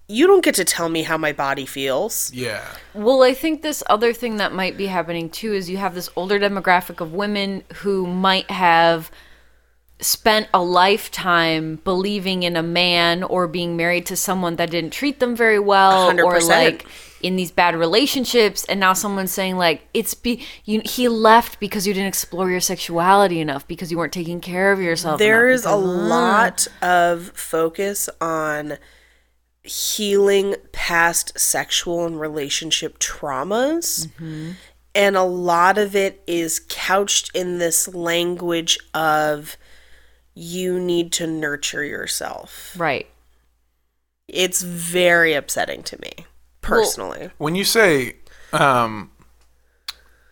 [0.08, 2.32] you don't get to tell me how my body feels.
[2.34, 2.66] Yeah.
[2.94, 6.10] Well, I think this other thing that might be happening too is you have this
[6.16, 9.12] older demographic of women who might have
[10.04, 15.20] spent a lifetime believing in a man or being married to someone that didn't treat
[15.20, 16.48] them very well or 100%.
[16.50, 16.86] like
[17.22, 21.88] in these bad relationships and now someone's saying like it's be you he left because
[21.88, 25.64] you didn't explore your sexuality enough because you weren't taking care of yourself there is
[25.66, 28.78] a because- lot of focus on
[29.64, 34.08] healing past sexual and relationship traumas.
[34.08, 34.52] Mm-hmm.
[34.96, 39.58] And a lot of it is couched in this language of
[40.34, 42.74] you need to nurture yourself.
[42.78, 43.08] right
[44.28, 46.26] It's very upsetting to me,
[46.62, 47.30] personally.
[47.38, 48.18] When you say,
[48.52, 49.12] um,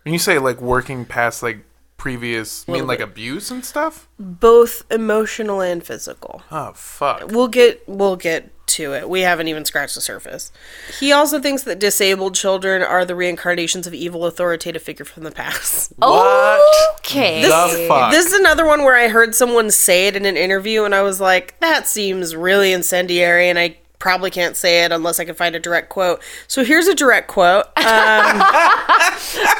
[0.03, 1.65] when you say like working past like
[1.97, 4.07] previous, you mean like abuse and stuff?
[4.19, 6.41] Both emotional and physical.
[6.51, 7.31] Oh fuck.
[7.31, 9.09] We'll get we'll get to it.
[9.09, 10.51] We haven't even scratched the surface.
[10.99, 15.31] He also thinks that disabled children are the reincarnations of evil authoritative figure from the
[15.31, 15.93] past.
[16.01, 18.11] What okay the fuck?
[18.11, 21.01] This is another one where I heard someone say it in an interview and I
[21.01, 25.35] was like, that seems really incendiary and I probably can't say it unless I can
[25.35, 26.21] find a direct quote.
[26.47, 27.65] So here's a direct quote.
[27.81, 28.41] Um,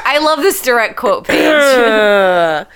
[0.04, 1.36] i love this direct quote page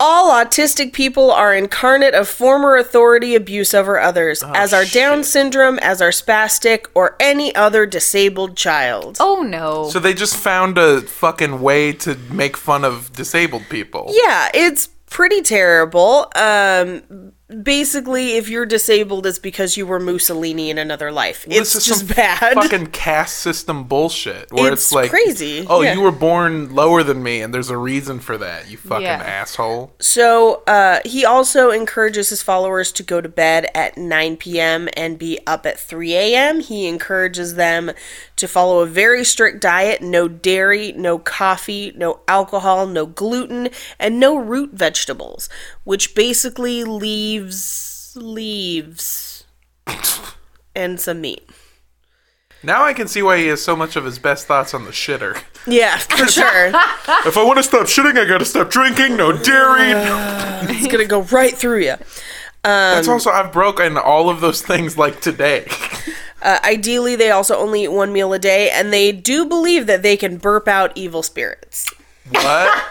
[0.00, 5.78] All autistic people are incarnate of former authority abuse over others, as are Down syndrome,
[5.80, 9.18] as are spastic, or any other disabled child.
[9.20, 14.06] oh no so they just found a fucking way to make fun of disabled people.
[14.10, 16.30] Yeah, it's pretty terrible.
[16.34, 17.32] Um,
[17.62, 21.44] basically, if you're disabled, it's because you were Mussolini in another life.
[21.46, 22.54] It's This is just some bad.
[22.54, 24.52] Fucking caste system bullshit.
[24.52, 25.94] Where it's, It's like crazy, Oh, yeah.
[25.94, 28.70] you were born lower than me, and there's a reason for that.
[28.70, 29.22] You fucking Yeah.
[29.22, 29.92] asshole.
[30.00, 34.88] So uh, he also encourages his followers to go to bed at 9 p.m.
[34.96, 36.60] and be up at 3 a.m.
[36.60, 37.90] He encourages them
[38.36, 44.18] to follow a very strict diet no dairy, no coffee, no alcohol, no gluten, and
[44.18, 45.48] no root vegetables,
[45.84, 49.44] which basically leaves leaves
[50.74, 51.48] and some meat.
[52.62, 54.90] Now I can see why he has so much of his best thoughts on the
[54.90, 55.42] shitter.
[55.66, 56.66] Yeah, for sure.
[57.26, 59.16] if I want to stop shitting, I gotta stop drinking.
[59.16, 59.92] No dairy.
[60.70, 61.94] it's gonna go right through you.
[62.62, 65.66] That's also I've broken all of those things like today.
[66.42, 70.02] Uh, ideally, they also only eat one meal a day, and they do believe that
[70.02, 71.86] they can burp out evil spirits.
[72.30, 72.82] what?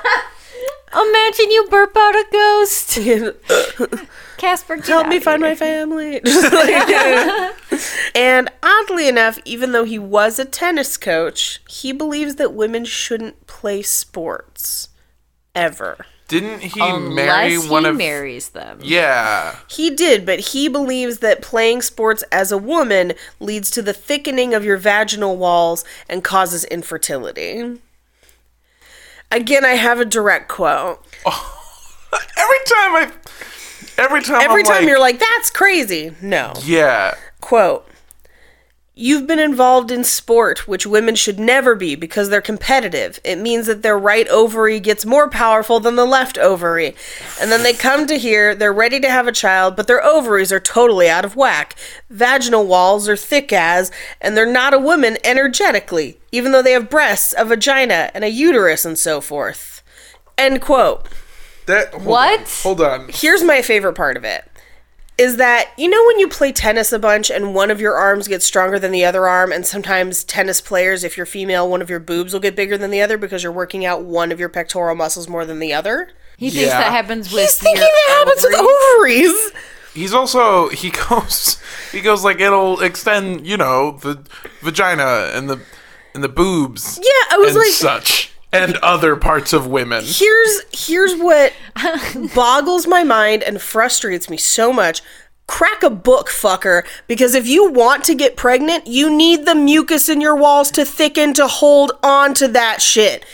[0.93, 2.97] Imagine you burp out a ghost
[4.37, 6.21] casper get Help me outta find my family.
[8.15, 13.45] and oddly enough, even though he was a tennis coach, he believes that women shouldn't
[13.47, 14.89] play sports
[15.53, 16.05] ever.
[16.29, 17.95] Didn't he Unless marry he one of?
[17.97, 19.55] marries them yeah.
[19.67, 24.53] He did, but he believes that playing sports as a woman leads to the thickening
[24.53, 27.79] of your vaginal walls and causes infertility.
[29.31, 31.05] Again, I have a direct quote.
[31.25, 33.11] Every time I,
[33.97, 36.15] every time Every I'm time like, you're like, that's crazy.
[36.21, 36.53] No.
[36.63, 37.15] yeah.
[37.41, 37.88] Quote
[39.01, 43.17] You've been involved in sport, which women should never be because they're competitive.
[43.23, 46.97] It means that their right ovary gets more powerful than the left ovary.
[47.39, 50.51] And then they come to here, they're ready to have a child, but their ovaries
[50.51, 51.77] are totally out of whack.
[52.09, 53.89] Vaginal walls are thick as,
[54.19, 58.29] and they're not a woman energetically, even though they have breasts, a vagina, and a
[58.29, 59.81] uterus and so forth.
[60.37, 61.07] End quote.
[61.67, 62.39] That hold What?
[62.41, 63.07] On, hold on.
[63.13, 64.48] Here's my favorite part of it
[65.19, 68.27] is that you know when you play tennis a bunch and one of your arms
[68.27, 71.89] gets stronger than the other arm and sometimes tennis players if you're female one of
[71.89, 74.49] your boobs will get bigger than the other because you're working out one of your
[74.49, 76.79] pectoral muscles more than the other he thinks Yeah.
[76.79, 79.29] that happens with he's thinking your that happens with ovaries.
[79.29, 79.51] ovaries
[79.93, 81.61] He's also he goes
[81.91, 84.23] he goes like it'll extend you know the
[84.61, 85.59] vagina and the
[86.13, 90.03] and the boobs yeah i was and like such and other parts of women.
[90.05, 91.53] here's here's what
[92.35, 95.01] boggles my mind and frustrates me so much
[95.47, 100.07] crack a book fucker because if you want to get pregnant you need the mucus
[100.07, 103.25] in your walls to thicken to hold on to that shit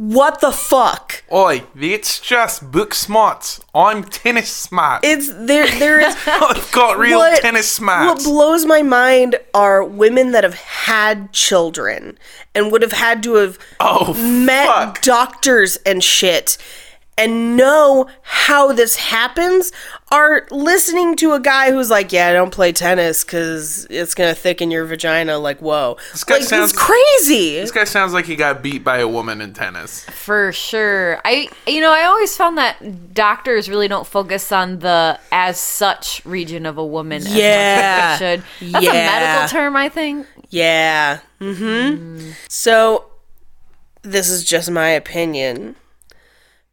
[0.00, 3.60] what the fuck Oi, it's just book smarts.
[3.74, 5.00] I'm tennis smart.
[5.04, 8.24] it's there there is I've got real what- tennis smarts.
[8.24, 12.16] What blows my mind are women that have had children
[12.54, 15.02] and would have had to have oh met fuck!
[15.02, 16.56] doctors and shit
[17.18, 19.72] and know how this happens
[20.10, 24.34] are listening to a guy who's like, "Yeah, I don't play tennis because it's gonna
[24.34, 27.56] thicken your vagina." Like, whoa, this guy like, sounds- it's crazy.
[27.60, 30.04] This guy sounds like he got beat by a woman in tennis.
[30.04, 31.20] For sure.
[31.24, 36.22] I you know, I always found that doctors really don't focus on the as such
[36.24, 37.76] region of a woman as Yeah.
[37.76, 38.72] much as they should.
[38.72, 39.20] That's a Yeah.
[39.20, 40.26] medical term, I think.
[40.50, 41.18] Yeah.
[41.40, 42.30] Mm-hmm.
[42.48, 43.04] So
[44.02, 45.76] this is just my opinion.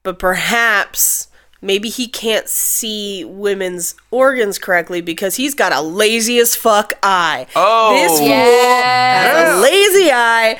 [0.05, 1.27] But perhaps
[1.61, 7.47] maybe he can't see women's organs correctly because he's got a lazy as fuck eye.
[7.55, 7.93] Oh.
[7.95, 9.23] This fool Yeah.
[9.33, 10.59] has a lazy eye.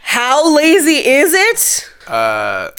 [0.00, 1.90] How lazy is it?
[2.10, 2.70] Uh,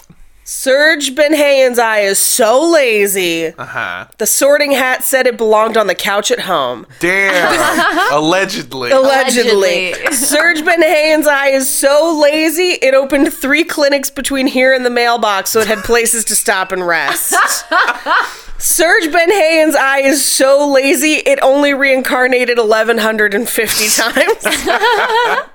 [0.45, 3.47] Serge Benhayon's eye is so lazy.
[3.47, 4.07] Uh-huh.
[4.17, 6.85] The sorting hat said it belonged on the couch at home.
[6.99, 8.11] Damn.
[8.13, 8.91] Allegedly.
[8.91, 9.93] Allegedly.
[9.93, 10.11] Allegedly.
[10.15, 15.49] Serge Benhayon's eye is so lazy, it opened three clinics between here and the mailbox
[15.51, 17.33] so it had places to stop and rest.
[18.57, 25.47] Serge Benhayon's eye is so lazy, it only reincarnated 1,150 times.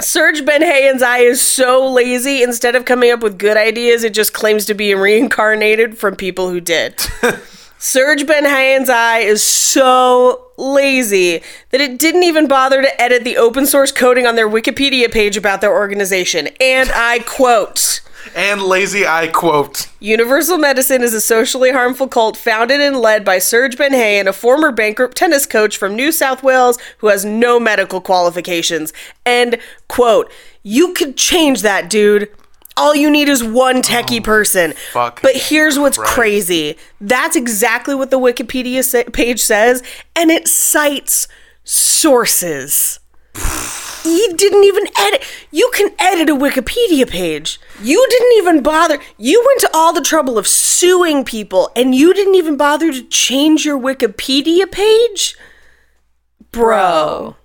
[0.00, 4.32] Serge Benhayon's eye is so lazy, instead of coming up with good ideas, it just
[4.32, 7.00] claims to be reincarnated from people who did.
[7.78, 13.64] Serge Benhayon's eye is so lazy that it didn't even bother to edit the open
[13.66, 16.48] source coding on their Wikipedia page about their organization.
[16.60, 18.02] And I quote
[18.34, 19.88] and lazy eye quote.
[20.00, 24.72] Universal Medicine is a socially harmful cult founded and led by Serge Benhayon, a former
[24.72, 28.92] bankrupt tennis coach from New South Wales who has no medical qualifications.
[29.24, 29.58] End
[29.88, 30.30] quote.
[30.62, 32.28] You could change that, dude.
[32.76, 34.72] All you need is one techie oh, person.
[34.92, 36.14] fuck But here's what's Christ.
[36.14, 36.76] crazy.
[37.00, 39.82] That's exactly what the Wikipedia page says,
[40.16, 41.28] and it cites
[41.64, 43.00] sources.
[44.04, 45.24] You didn't even edit.
[45.50, 47.60] You can edit a Wikipedia page.
[47.82, 48.98] You didn't even bother.
[49.18, 53.02] You went to all the trouble of suing people, and you didn't even bother to
[53.04, 55.36] change your Wikipedia page?
[56.52, 57.36] Bro.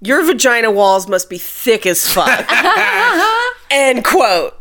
[0.00, 2.46] Your vagina walls must be thick as fuck.
[3.70, 4.56] End quote.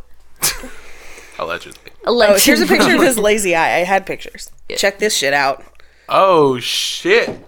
[1.39, 1.91] Allegedly.
[2.05, 3.77] Oh, oh here's a picture of his lazy eye.
[3.77, 4.51] I had pictures.
[4.75, 5.63] Check this shit out.
[6.09, 7.45] Oh shit.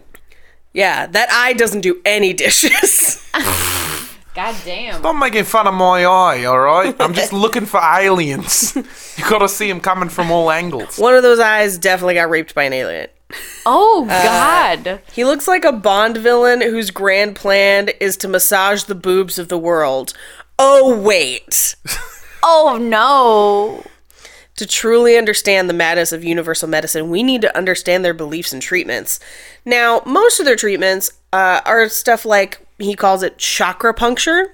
[0.73, 3.27] Yeah, that eye doesn't do any dishes.
[4.33, 4.99] God damn.
[4.99, 6.95] Stop making fun of my eye, alright?
[7.01, 8.75] I'm just looking for aliens.
[9.17, 10.97] You gotta see them coming from all angles.
[10.97, 13.07] One of those eyes definitely got raped by an alien.
[13.65, 15.01] Oh Uh, God.
[15.11, 19.47] He looks like a Bond villain whose grand plan is to massage the boobs of
[19.49, 20.13] the world.
[20.57, 21.75] Oh, wait.
[22.43, 23.85] oh no.
[24.57, 28.61] To truly understand the madness of universal medicine, we need to understand their beliefs and
[28.61, 29.19] treatments.
[29.65, 34.53] Now, most of their treatments uh, are stuff like he calls it chakra puncture.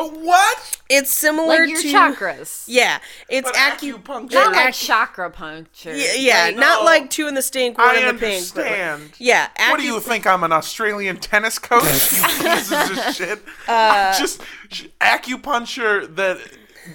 [0.00, 0.76] What?
[0.88, 2.64] It's similar Like your to chakras.
[2.68, 2.98] Yeah,
[3.28, 5.94] it's But acu- acupuncture- Not like acu- chakra puncture.
[5.96, 6.84] Yeah, yeah Like, not No.
[6.84, 8.54] like two in the stink, one I in the pink.
[8.54, 9.12] but like- understand.
[9.18, 10.24] yeah, What do you think?
[10.26, 11.82] I'm an Australian tennis coach?
[12.12, 13.42] You pieces of shit.
[13.66, 14.40] Uh, Just
[15.00, 16.38] acupuncture that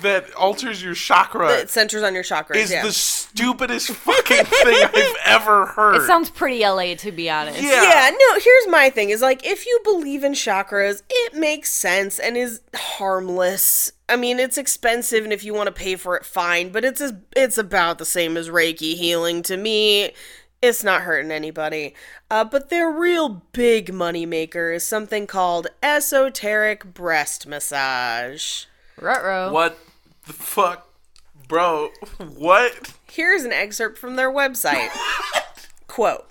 [0.02, 2.56] that alters your chakra It centers on your chakras.
[2.56, 2.84] is yeah.
[2.84, 5.96] the stupidest fucking thing I've ever heard.
[5.96, 7.62] It sounds pretty LA to be honest.
[7.62, 7.84] Yeah.
[7.84, 12.20] yeah, no, here's my thing is like if you believe in chakras, it makes sense
[12.20, 13.92] and is harmless.
[14.10, 17.02] I mean, it's expensive and if you want to pay for it fine, but it's
[17.02, 20.12] as, it's about the same as Reiki healing to me.
[20.62, 21.94] It's not hurting anybody.
[22.32, 28.66] Uh, but their real big money maker is something called esoteric breast massage.
[29.00, 29.52] Ruh-roh.
[29.52, 29.78] What
[30.26, 30.88] the fuck,
[31.48, 31.90] bro?
[32.36, 32.94] What?
[33.12, 34.90] Here's an excerpt from their website.
[35.88, 36.28] Quote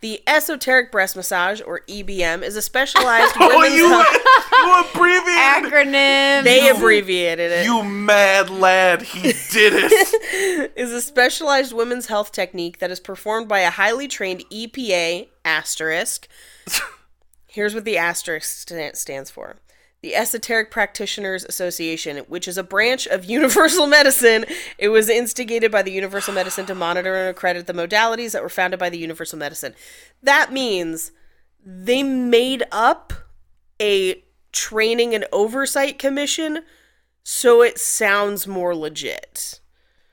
[0.00, 4.06] The esoteric breast massage, or EBM, is a specialized Oh, women's you health.
[4.52, 5.72] you abbreviated.
[5.72, 6.44] Acronym.
[6.44, 7.64] They abbreviated it.
[7.64, 10.72] You mad lad, he did it.
[10.76, 16.26] Is a specialized women's health technique that is performed by a highly trained EPA asterisk.
[17.46, 19.56] Here's what the asterisk stands for.
[20.00, 24.44] The Esoteric Practitioners Association, which is a branch of Universal Medicine.
[24.78, 28.48] It was instigated by the Universal Medicine to monitor and accredit the modalities that were
[28.48, 29.74] founded by the Universal Medicine.
[30.22, 31.10] That means
[31.64, 33.12] they made up
[33.80, 34.22] a
[34.52, 36.60] training and oversight commission
[37.24, 39.60] so it sounds more legit.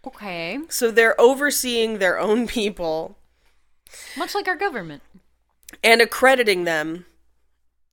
[0.06, 0.60] Okay.
[0.68, 3.18] So they're overseeing their own people
[4.18, 5.02] Much like our government.
[5.84, 7.06] and accrediting them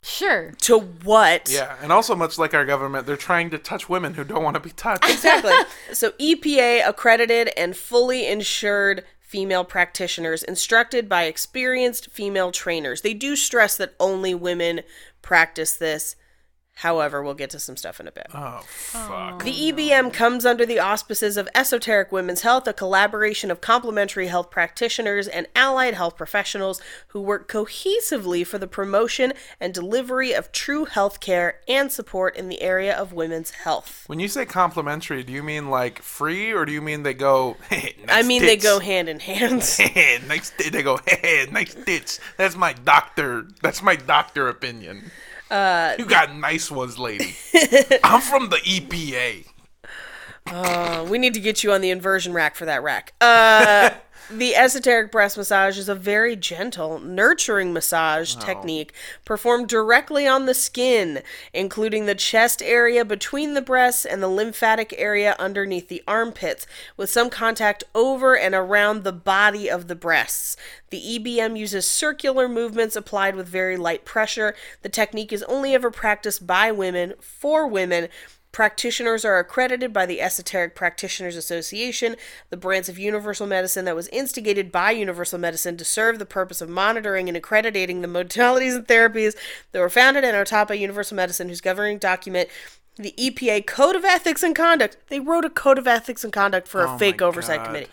[0.03, 0.53] Sure.
[0.63, 1.49] to what?
[1.51, 4.55] yeah, and also much like our government, they're trying to touch women who don't want
[4.55, 5.09] to be touched.
[5.09, 5.53] Exactly.
[5.93, 13.01] so EPA accredited and fully insured female practitioners instructed by experienced female trainers.
[13.01, 14.83] They do stress that only women
[15.23, 16.17] practice this.
[16.77, 18.27] However, we'll get to some stuff in a bit.
[18.35, 19.45] Oh fuck.
[19.45, 24.51] The EBM comes under the auspices of Esoteric Women's Health, a collaboration of complementary health
[24.51, 30.87] practitioners and allied health professionals who work cohesively for the promotion and delivery of true
[30.87, 34.05] health care and support in the area of women's health.
[34.09, 37.57] When you say complementary, do you mean like free, or do you mean they go?
[37.73, 39.53] Hey, nice I mean, they go hand in hand.
[40.29, 40.51] nice.
[40.51, 40.99] T- they go.
[41.07, 42.20] Hey, nice tits.
[42.37, 43.47] That's my doctor.
[43.62, 45.11] That's my doctor opinion.
[45.53, 47.37] Uh, you got nice ones, lady.
[48.03, 49.45] I'm from the EPA.
[50.47, 53.13] Uh, we need to get you on the inversion rack for that rack.
[53.21, 53.91] Uh,
[54.39, 58.93] the esoteric breast massage is a very gentle, nurturing massage technique
[59.24, 61.22] performed directly on the skin,
[61.53, 66.66] including the chest area between the breasts and the lymphatic area underneath the armpits,
[66.97, 70.57] with some contact over and around the body of the breasts.
[70.91, 74.55] The EBM uses circular movements applied with very light pressure.
[74.83, 78.09] The technique is only ever practiced by women, for women,
[78.53, 82.17] Practitioners are accredited by the Esoteric Practitioners Association,
[82.51, 86.61] the branch of Universal Medicine that was instigated by Universal Medicine to serve the purpose
[86.61, 89.35] of monitoring and accrediting the modalities and therapies
[89.73, 92.51] that were founded and are taught by Universal Medicine, whose governing document,
[92.97, 96.69] the EPA Code of Ethics and Conduct, they wrote a Code of Ethics and Conduct
[96.69, 97.67] for a oh fake oversight God.
[97.67, 97.91] committee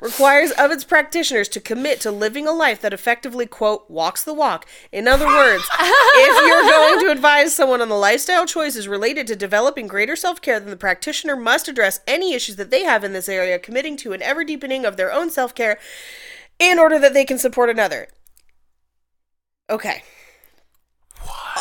[0.00, 4.34] requires of its practitioners to commit to living a life that effectively quote walks the
[4.34, 4.66] walk.
[4.92, 9.36] In other words if you're going to advise someone on the lifestyle choices related to
[9.36, 13.28] developing greater self-care then the practitioner must address any issues that they have in this
[13.28, 15.78] area committing to an ever deepening of their own self-care
[16.58, 18.08] in order that they can support another.
[19.68, 20.02] Okay.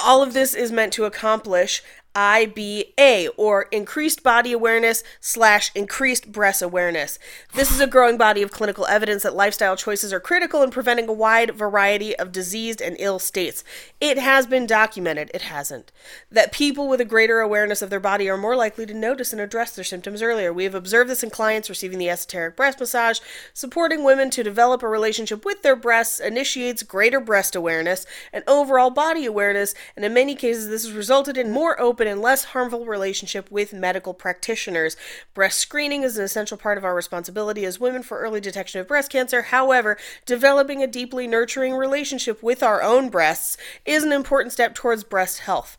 [0.04, 1.82] All of this is meant to accomplish
[2.16, 7.20] IBA or increased body awareness slash increased breast awareness.
[7.54, 11.10] This is a growing body of clinical evidence that lifestyle choices are critical in preventing
[11.10, 13.64] a wide variety of diseased and ill states.
[14.00, 15.92] It has been documented, it hasn't,
[16.32, 19.42] that people with a greater awareness of their body are more likely to notice and
[19.42, 20.54] address their symptoms earlier.
[20.54, 23.20] We have observed this in clients receiving the esoteric breast massage.
[23.54, 28.90] Supporting women to develop a relationship with their breasts initiates greater breast awareness and overall
[28.90, 32.86] body awareness, and in many cases, this has resulted in more open and less harmful
[32.86, 34.96] relationship with medical practitioners.
[35.34, 38.88] Breast screening is an essential part of our responsibility as women for early detection of
[38.88, 39.44] breast cancer.
[39.44, 45.04] However, developing a deeply nurturing relationship with our own breasts is an important step towards
[45.04, 45.78] breast health.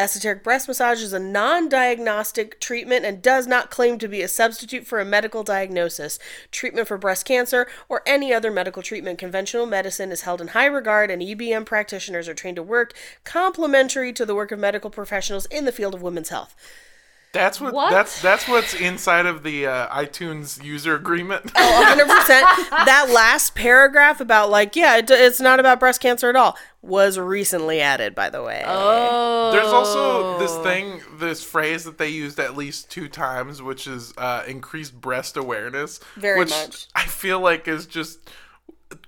[0.00, 4.28] Esoteric breast massage is a non diagnostic treatment and does not claim to be a
[4.28, 6.18] substitute for a medical diagnosis,
[6.50, 9.18] treatment for breast cancer, or any other medical treatment.
[9.18, 12.94] Conventional medicine is held in high regard, and EBM practitioners are trained to work
[13.24, 16.56] complementary to the work of medical professionals in the field of women's health.
[17.32, 17.90] That's what, What?
[17.90, 21.52] that's that's what's inside of the uh, iTunes user agreement.
[21.54, 22.26] Oh, 100%.
[22.86, 27.20] that last paragraph about, like, yeah, it, it's not about breast cancer at all, was
[27.20, 28.64] recently added, by the way.
[28.66, 29.52] Oh.
[29.52, 34.12] There's also this thing, this phrase that they used at least two times, which is
[34.18, 36.00] uh, increased breast awareness.
[36.16, 36.88] Very which much.
[36.96, 38.28] I feel like is just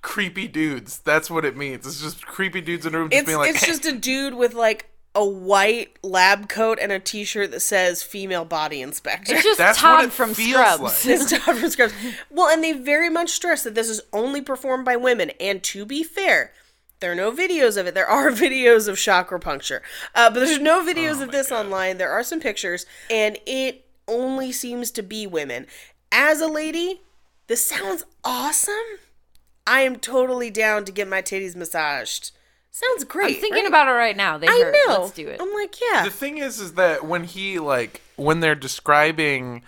[0.01, 0.99] creepy dudes.
[0.99, 1.87] That's what it means.
[1.89, 4.35] It's just creepy dudes in a room just It's, being like, it's just a dude
[4.35, 9.35] with, like, a white lab coat and a t shirt that says female body inspector.
[9.35, 11.07] It's just That's what it from feels Scrubs.
[11.07, 11.15] like.
[11.21, 11.95] It's Todd from Scrubs.
[12.31, 15.31] Well, and they very much stress that this is only performed by women.
[15.39, 16.53] And to be fair,
[17.01, 17.95] there are no videos of it.
[17.95, 19.83] There are videos of chakra puncture,
[20.15, 21.99] uh, but there's no videos Oh of this online.
[21.99, 25.67] There are some pictures, and it only seems to be women.
[26.11, 27.03] As a lady,
[27.49, 28.75] this sounds awesome.
[29.67, 32.31] I am totally down to get my titties massaged.
[32.75, 33.37] Sounds great.
[33.37, 33.69] I'm thinking right?
[33.69, 34.39] about it right now.
[34.39, 34.75] They I hurt.
[34.89, 35.01] know.
[35.03, 35.41] Let's do it.
[35.41, 36.05] I'm like, yeah.
[36.05, 39.63] the thing is, is that when he like when they're describing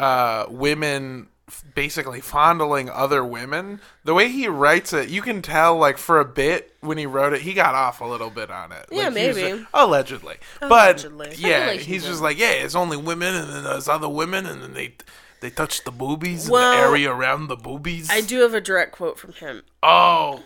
[0.00, 5.76] uh, women f- basically fondling other women, the way he writes it, you can tell
[5.76, 8.72] like for a bit when he wrote it, he got off a little bit on
[8.72, 8.86] it.
[8.90, 9.52] Yeah, Like, maybe.
[9.52, 11.26] uh, allegedly, Allegedly.
[11.28, 14.44] but yeah, Speculation, he's just like, yeah, it's only women, and then there's other women,
[14.44, 14.94] and then they
[15.40, 18.10] they touch the boobies Well, and the area around the boobies.
[18.10, 19.62] I do have a direct quote from him.
[19.84, 20.42] oh,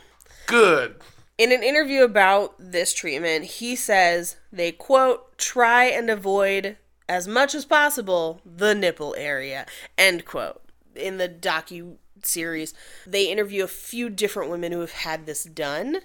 [0.47, 0.97] good.
[1.39, 6.77] In an interview about this treatment, he says they quote try and avoid
[7.09, 9.65] as much as possible the nipple area
[9.97, 10.61] end quote.
[10.97, 12.75] In the docu series,
[13.07, 16.01] they interview a few different women who have had this done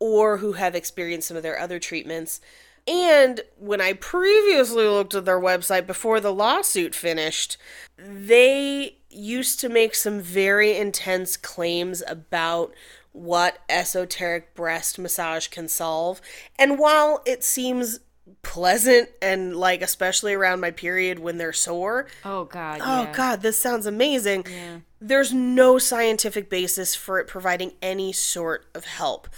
[0.00, 2.40] or who have experienced some of their other treatments.
[2.88, 7.58] And when I previously looked at their website before the lawsuit finished,
[7.96, 12.72] they used to make some very intense claims about
[13.18, 16.20] what esoteric breast massage can solve.
[16.58, 18.00] And while it seems
[18.42, 22.80] pleasant and like especially around my period when they're sore, Oh God.
[22.82, 23.12] oh yeah.
[23.12, 24.44] god, this sounds amazing.
[24.48, 24.78] Yeah.
[25.00, 29.28] There's no scientific basis for it providing any sort of help.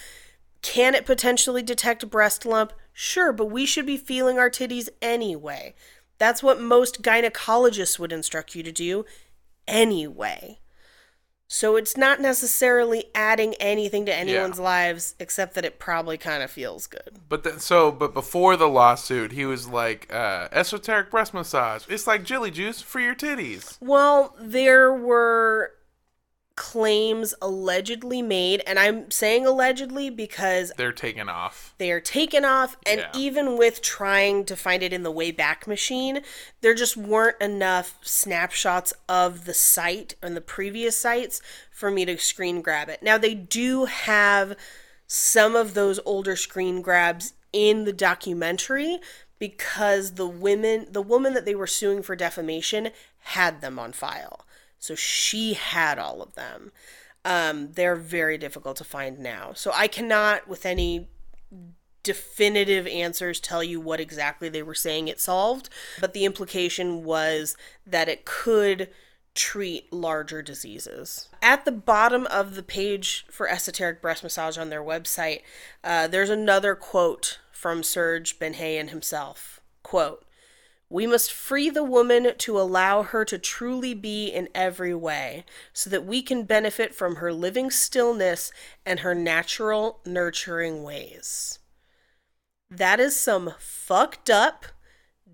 [0.63, 2.73] Can it potentially detect a breast lump?
[2.93, 5.75] Sure, but we should be feeling our titties anyway.
[6.19, 9.07] That's what most gynecologists would instruct you to do
[9.67, 10.59] anyway.
[11.53, 16.51] So it's not necessarily adding anything to anyone's lives except that it probably kind of
[16.51, 17.19] feels good.
[17.29, 21.83] But then, so, but before the lawsuit, he was like, uh, esoteric breast massage.
[21.89, 23.79] It's like jelly juice for your titties.
[23.81, 25.73] Well, there were
[26.61, 31.75] claims allegedly made, and I'm saying allegedly because They're taken off.
[31.79, 33.11] they are taken off, and Yeah.
[33.15, 36.23] even with trying to find it in the Wayback Machine,
[36.61, 41.41] there just weren't enough snapshots of the site and the previous sites
[41.73, 43.03] for me to screen grab it.
[43.03, 44.55] Now, they do have
[45.07, 48.99] some of those older screen grabs in the documentary
[49.39, 52.91] because the women the woman that they were suing for defamation
[53.21, 54.45] had them on file
[54.81, 56.73] so she had all of them
[57.25, 61.09] um, they're very difficult to find now so i cannot with any
[62.03, 65.69] definitive answers tell you what exactly they were saying it solved
[66.01, 67.57] but the implication was
[67.87, 68.89] that it could
[69.35, 71.29] treat larger diseases.
[71.43, 75.43] At the bottom of the page for esoteric breast massage on their website,
[75.85, 79.61] uh, there's another quote from Serge Benhayon himself.
[79.83, 80.25] Quote,
[80.91, 85.89] we must free the woman to allow her to truly be in every way, so
[85.89, 88.51] that we can benefit from her living stillness
[88.85, 91.61] and her natural, nurturing ways.
[92.69, 94.67] That is some fucked up,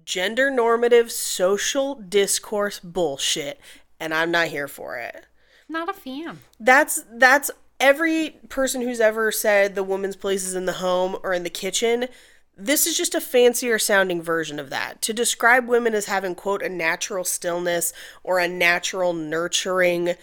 [0.04, 3.59] gender normative social discourse bullshit,
[3.98, 5.26] and I'm not here for it.
[5.68, 6.40] Not a fan.
[6.61, 7.50] That's that's
[7.80, 11.50] every person who's ever said the woman's place is in the home or in the
[11.50, 12.09] kitchen.
[12.57, 15.02] This is just a fancier sounding version of that.
[15.02, 17.92] To describe women as having quote a natural stillness
[18.24, 20.14] or a natural nurturing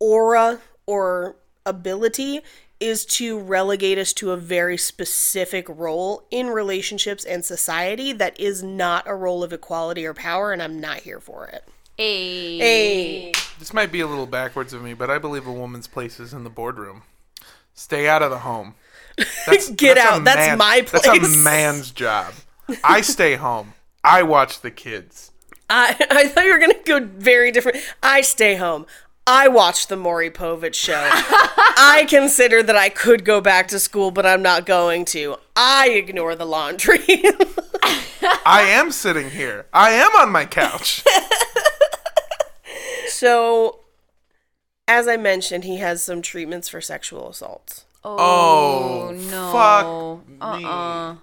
[0.00, 2.40] aura or ability
[2.80, 8.60] is to relegate us to a very specific role in relationships and society that is
[8.64, 11.62] not a role of equality or power and I'm not here for it.
[11.98, 13.32] A Hey.
[13.60, 16.32] This might be a little backwards of me, but I believe a woman's place is
[16.32, 17.02] in the boardroom.
[17.72, 18.74] Stay out of the home.
[19.46, 20.24] That's, Get a out.
[20.24, 21.02] That's my place.
[21.02, 22.32] That's a man's job.
[22.84, 23.74] I stay home.
[24.04, 25.30] I watch the kids.
[25.70, 27.78] I, I thought you were going to go very different.
[28.02, 28.86] I stay home.
[29.26, 30.94] I watch the Maury Povich show.
[30.96, 35.36] I consider that I could go back to school, but I'm not going to.
[35.54, 36.98] I ignore the laundry.
[38.44, 39.66] I am sitting here.
[39.72, 41.04] I am on my couch.
[43.06, 43.80] so,
[44.88, 47.84] as I mentioned, he has some treatments for sexual assaults.
[48.04, 49.52] Oh, oh no.
[49.52, 50.28] fuck
[50.58, 50.64] me.
[50.64, 51.16] Uh-uh.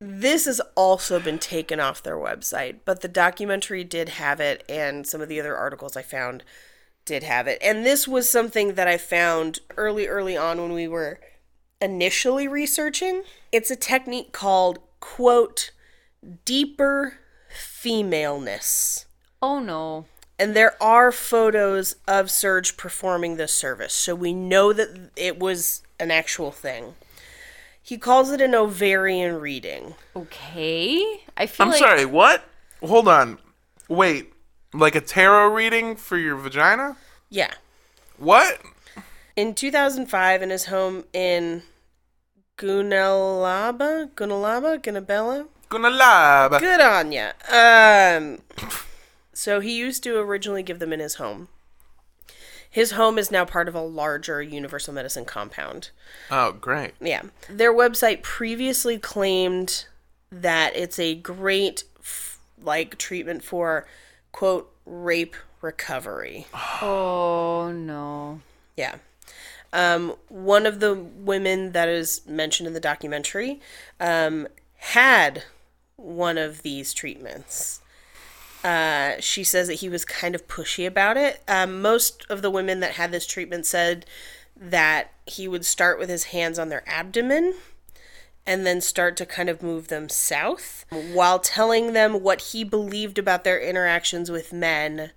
[0.00, 5.06] This has also been taken off their website, but the documentary did have it, and
[5.06, 6.44] some of the other articles I found
[7.04, 7.58] did have it.
[7.62, 11.20] And this was something that I found early, early on when we were
[11.80, 13.22] initially researching.
[13.52, 15.70] It's a technique called, quote,
[16.44, 17.14] deeper
[17.48, 19.06] femaleness.
[19.40, 20.06] Oh no.
[20.38, 25.82] And there are photos of Serge performing this service, so we know that it was
[26.00, 26.94] an actual thing.
[27.80, 29.94] He calls it an ovarian reading.
[30.16, 31.20] Okay.
[31.36, 32.44] I feel I'm like sorry, what?
[32.82, 33.38] Hold on.
[33.88, 34.32] Wait.
[34.72, 36.96] Like a tarot reading for your vagina?
[37.28, 37.52] Yeah.
[38.18, 38.60] What?
[39.36, 41.62] In 2005, in his home in
[42.56, 45.46] Gunalaba, Gunalaba, Gunabella.
[45.68, 46.60] Gonna lab.
[46.60, 47.32] Good on ya.
[47.50, 48.38] Um,
[49.34, 51.48] so he used to originally give them in his home.
[52.70, 55.90] His home is now part of a larger Universal Medicine compound.
[56.28, 56.94] Oh, great.
[57.00, 57.22] Yeah.
[57.48, 59.86] Their website previously claimed
[60.32, 63.86] that it's a great f- like treatment for
[64.32, 66.46] quote rape recovery.
[66.82, 68.40] Oh no.
[68.76, 68.96] Yeah.
[69.72, 73.60] Um, one of the women that is mentioned in the documentary
[74.00, 75.44] um, had
[75.96, 77.80] one of these treatments.
[78.64, 81.42] Uh, she says that he was kind of pushy about it.
[81.46, 84.06] Um, most of the women that had this treatment said
[84.56, 87.54] that he would start with his hands on their abdomen
[88.46, 93.18] and then start to kind of move them south while telling them what he believed
[93.18, 95.10] about their interactions with men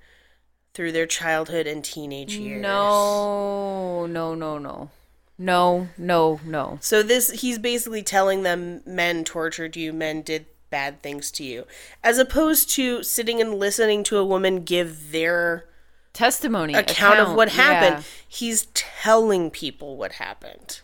[0.74, 2.62] through their childhood and teenage years.
[2.62, 4.89] No, no, no, no.
[5.38, 6.80] No, no, no.
[6.82, 11.65] So this he's basically telling them men tortured you, men did bad things to you.
[12.03, 15.65] As opposed to sitting and listening to a woman give their
[16.13, 16.74] Testimony.
[16.74, 18.03] account, of what happened.
[18.03, 18.11] yeah.
[18.28, 20.82] He's telling people what happened.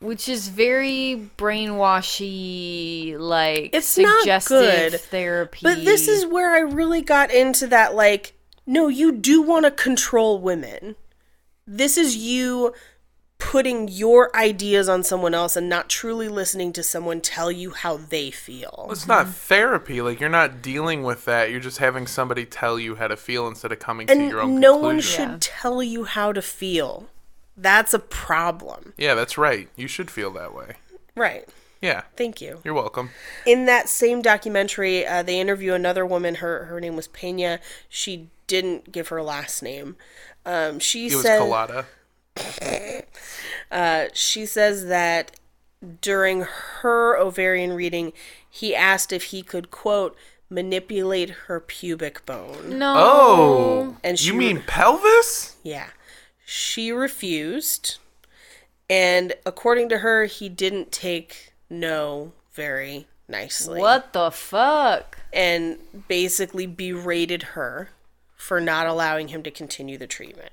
[0.00, 5.60] Which is very brainwashy, like It's not good, therapy.
[5.62, 8.34] But this is where I really got into that like
[8.66, 10.96] no, you do want to control women.
[11.66, 12.74] This is you
[13.38, 17.96] putting your ideas on someone else and not truly listening to someone tell you how
[17.96, 18.86] they feel.
[18.90, 20.00] It's not therapy.
[20.00, 21.50] Like you're not dealing with that.
[21.50, 24.50] You're just having somebody tell you how to feel instead of coming to your own
[24.52, 25.36] And no one should Yeah.
[25.40, 27.08] tell you how to feel.
[27.56, 28.94] That's a problem.
[28.96, 29.68] Yeah, that's right.
[29.76, 30.76] You should feel that way.
[31.16, 31.48] Right.
[31.80, 32.02] Yeah.
[32.16, 32.60] Thank you.
[32.64, 33.10] You're welcome.
[33.46, 36.36] In that same documentary, uh, they interview another woman.
[36.36, 37.60] Her her name was Pena.
[37.88, 39.96] She didn't give her last name.
[40.46, 41.86] Um, she It was said Colada.
[43.70, 45.32] uh, she says that
[46.00, 46.42] during
[46.80, 48.12] her ovarian reading,
[48.48, 50.16] he asked if he could quote
[50.50, 52.78] manipulate her pubic bone.
[52.78, 52.94] No.
[52.96, 55.56] Oh, And she you mean pelvis?
[55.62, 55.88] Yeah.
[56.44, 57.96] She refused.
[58.88, 63.80] And according to her, he didn't take no very nicely.
[63.80, 65.18] What the fuck?
[65.32, 67.90] And basically berated her
[68.36, 70.52] for not allowing him to continue the treatment.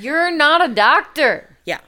[0.00, 1.56] You're not a doctor.
[1.64, 1.80] Yeah.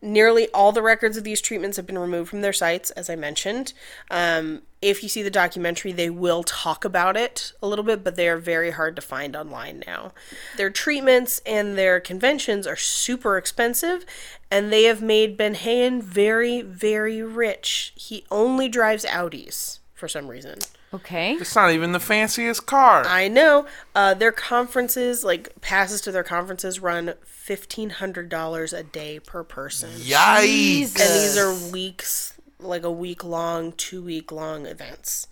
[0.00, 3.16] Nearly all the records of these treatments have been removed from their sites, as I
[3.16, 3.72] mentioned.
[4.10, 8.16] Um, if you see the documentary, they will talk about it a little bit, but
[8.16, 10.12] they are very hard to find online now.
[10.58, 14.04] Their treatments and their conventions are super expensive,
[14.50, 17.94] and they have made Benhayon very, very rich.
[17.96, 20.58] He only drives Audis for some reason.
[20.94, 21.32] Okay.
[21.32, 23.04] It's not even the fanciest car.
[23.04, 23.66] I know.
[23.96, 29.42] Uh, their conferences, like passes to their conferences, run fifteen hundred dollars a day per
[29.42, 29.90] person.
[29.90, 31.00] Yikes!
[31.00, 35.26] And these are weeks, like a week long, two week long events.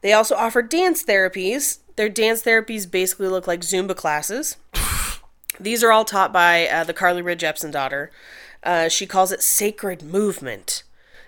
[0.00, 1.80] They also offer dance therapies.
[1.96, 4.56] Their dance therapies basically look like Zumba classes.
[5.60, 8.10] These are all taught by uh, the Carly Rae Jepsen daughter.
[8.62, 10.82] Uh, she calls it sacred movement.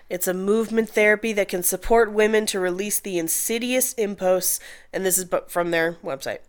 [0.09, 4.59] It's a movement therapy that can support women to release the insidious imposts,
[4.93, 6.39] and this is from their website,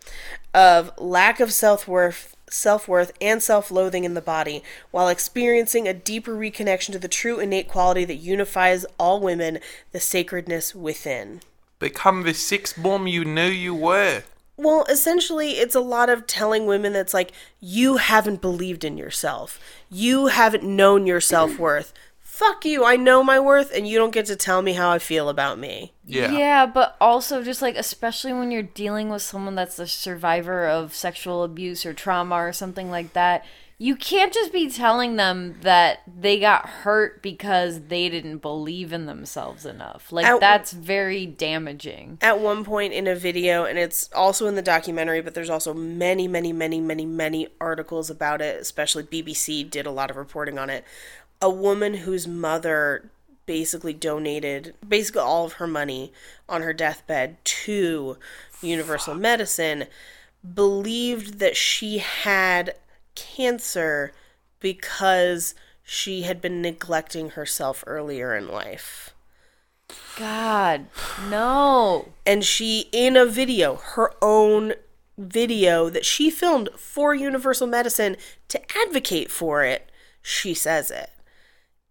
[0.53, 5.89] of lack of self worth, self worth, and self loathing in the body, while experiencing
[5.89, 9.59] a deeper reconnection to the true innate quality that unifies all women,
[9.93, 11.41] the sacredness within.
[11.79, 14.23] Become the sex bomb you knew you were.
[14.59, 19.61] Well, essentially, it's a lot of telling women that's like, you haven't believed in yourself.
[19.91, 21.93] You haven't known your self worth.
[22.37, 22.85] Fuck you.
[22.85, 25.59] I know my worth, and you don't get to tell me how I feel about
[25.59, 25.95] me.
[26.05, 26.33] Yeah.
[26.33, 30.95] Yeah, but also just like especially when you're dealing with someone that's a survivor of
[30.95, 33.47] sexual abuse or trauma or something like that,
[33.79, 39.07] you can't just be telling them that they got hurt because they didn't believe in
[39.07, 40.13] themselves enough.
[40.13, 42.19] Like Out- that's very damaging.
[42.21, 45.73] At one point in a video, and it's also in the documentary, but there's also
[45.73, 50.59] many, many, many, many, many articles about it, especially BBC did a lot of reporting
[50.59, 50.85] on it.
[51.41, 53.11] A woman whose mother
[53.47, 56.13] basically donated basically all of her money
[56.49, 58.17] on her deathbed to
[58.61, 59.87] Universal Medicine
[60.55, 62.75] believed that she had
[63.15, 64.13] cancer
[64.61, 69.15] because she had been neglecting herself earlier in life.
[70.17, 70.87] God,
[71.29, 72.09] no.
[72.25, 74.75] And she, in a video, her own
[75.17, 78.17] video that she filmed for Universal Medicine
[78.49, 79.91] to advocate for it,
[80.23, 81.11] she says it.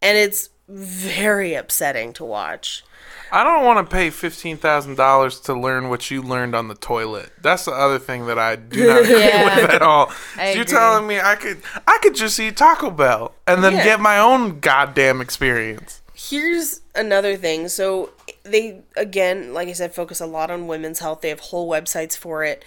[0.05, 2.83] And it's very upsetting to watch.
[3.31, 6.75] I don't want to pay fifteen thousand dollars to learn what you learned on the
[6.75, 7.31] toilet.
[7.41, 9.43] That's the other thing that I do not agree Yeah.
[9.61, 10.11] with at all.
[10.53, 13.83] You're telling me I could I could just eat Taco Bell and then Yeah.
[13.83, 16.01] get my own goddamn experience.
[16.13, 17.67] Here's another thing.
[17.67, 18.11] So
[18.43, 21.21] they again, like I said, focus a lot on women's health.
[21.21, 22.63] They have whole websites for it.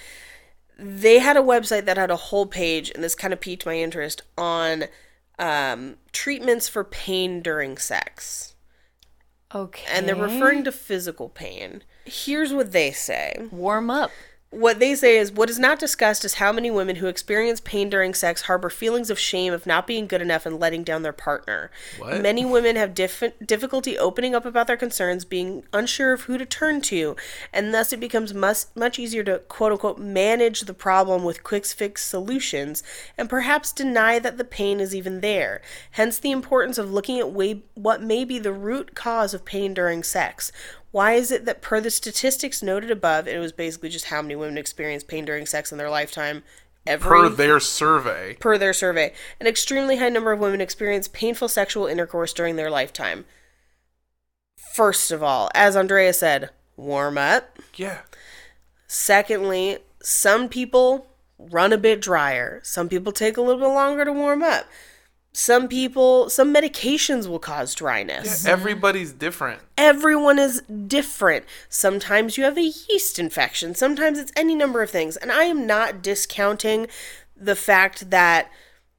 [0.78, 3.74] They had a website that had a whole page, and this kind of piqued my
[3.76, 4.84] interest on
[5.38, 8.54] um, treatments for pain during sex.
[9.54, 9.84] Okay.
[9.90, 11.82] And they're referring to physical pain.
[12.04, 13.48] Here's what they say.
[13.50, 14.10] warm up.
[14.50, 17.90] What they say is what is not discussed is how many women who experience pain
[17.90, 21.12] during sex harbor feelings of shame of not being good enough and letting down their
[21.12, 21.70] partner.
[21.98, 22.22] What?
[22.22, 26.46] Many women have diff- difficulty opening up about their concerns, being unsure of who to
[26.46, 27.14] turn to,
[27.52, 31.66] and thus it becomes much, much easier to quote unquote manage the problem with quick
[31.66, 32.82] fix solutions
[33.18, 35.60] and perhaps deny that the pain is even there.
[35.90, 39.74] Hence the importance of looking at way- what may be the root cause of pain
[39.74, 40.50] during sex.
[40.90, 44.34] Why is it that, per the statistics noted above, it was basically just how many
[44.36, 46.42] women experience pain during sex in their lifetime?
[46.86, 48.36] Every, Per their survey.
[48.40, 52.70] per their survey, an extremely high number of women experience painful sexual intercourse during their
[52.70, 53.26] lifetime.
[54.72, 57.58] First of all, as Andrea said, warm up.
[57.74, 58.00] Yeah.
[58.86, 61.08] Secondly, some people
[61.38, 62.60] run a bit drier.
[62.64, 64.66] Some people take a little bit longer to warm up.
[65.38, 68.44] Some people, some medications will cause dryness.
[68.44, 69.60] Everybody's different.
[69.76, 71.44] Everyone is different.
[71.68, 75.16] Sometimes you have a yeast infection, sometimes it's any number of things.
[75.16, 76.88] And I am not discounting
[77.36, 78.50] the fact that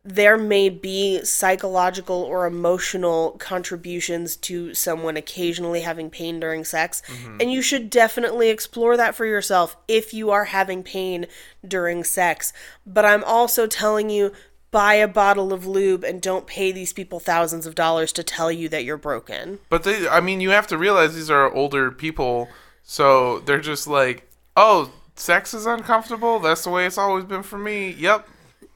[0.06, 7.02] there may be psychological or emotional contributions to someone occasionally having pain during sex.
[7.08, 7.38] Mm-hmm.
[7.42, 11.28] And you should definitely explore that for yourself if you are having pain
[11.68, 12.54] during sex.
[12.86, 14.32] But I'm also telling you
[14.72, 18.52] buy a bottle of lube and don't pay these people thousands of dollars to tell
[18.52, 19.60] you that you're broken.
[19.70, 22.48] But they, I mean, you have to realize these are older people,
[22.84, 26.40] so they're just like, oh, sex is uncomfortable.
[26.40, 27.92] That's the way it's always been for me.
[27.92, 28.28] Yep.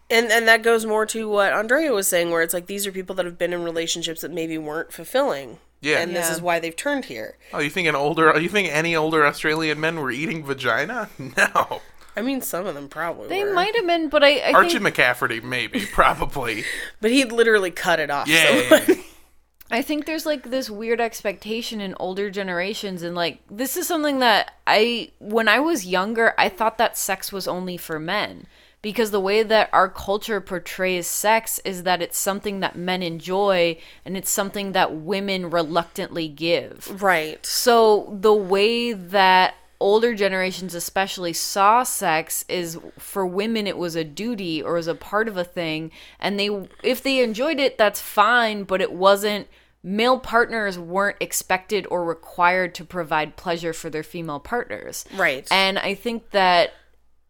[0.10, 2.92] And and that goes more to what Andrea was saying, where it's like these are
[2.92, 5.58] people that have been in relationships that maybe weren't fulfilling.
[5.82, 6.00] Yeah.
[6.00, 6.36] And this Yeah.
[6.36, 7.38] is why they've turned here.
[7.52, 8.38] Oh, you think an older?
[8.40, 11.10] You think any older Australian men were eating vagina?
[11.38, 11.82] No.
[12.16, 13.54] I mean, some of them probably They were.
[13.54, 16.64] might have been, but I, I Archie think McCafferty, maybe, probably.
[17.02, 18.28] but he'd literally cut it off.
[18.28, 18.68] Yeah.
[18.86, 18.96] So,
[19.72, 24.20] I think there's like this weird expectation in older generations and like this is something
[24.20, 28.46] that I when I was younger I thought that sex was only for men
[28.84, 33.78] because the way that our culture portrays sex is that it's something that men enjoy
[34.06, 37.02] and it's something that women reluctantly give.
[37.02, 37.44] right.
[37.44, 44.04] So the way that older generations especially saw sex is for women it was a
[44.04, 46.50] duty or was a part of a thing and they
[46.82, 49.46] if they enjoyed it that's fine but it wasn't
[49.84, 55.04] male partners weren't expected or required to provide pleasure for their female partners.
[55.14, 55.46] Right.
[55.52, 56.72] And I think that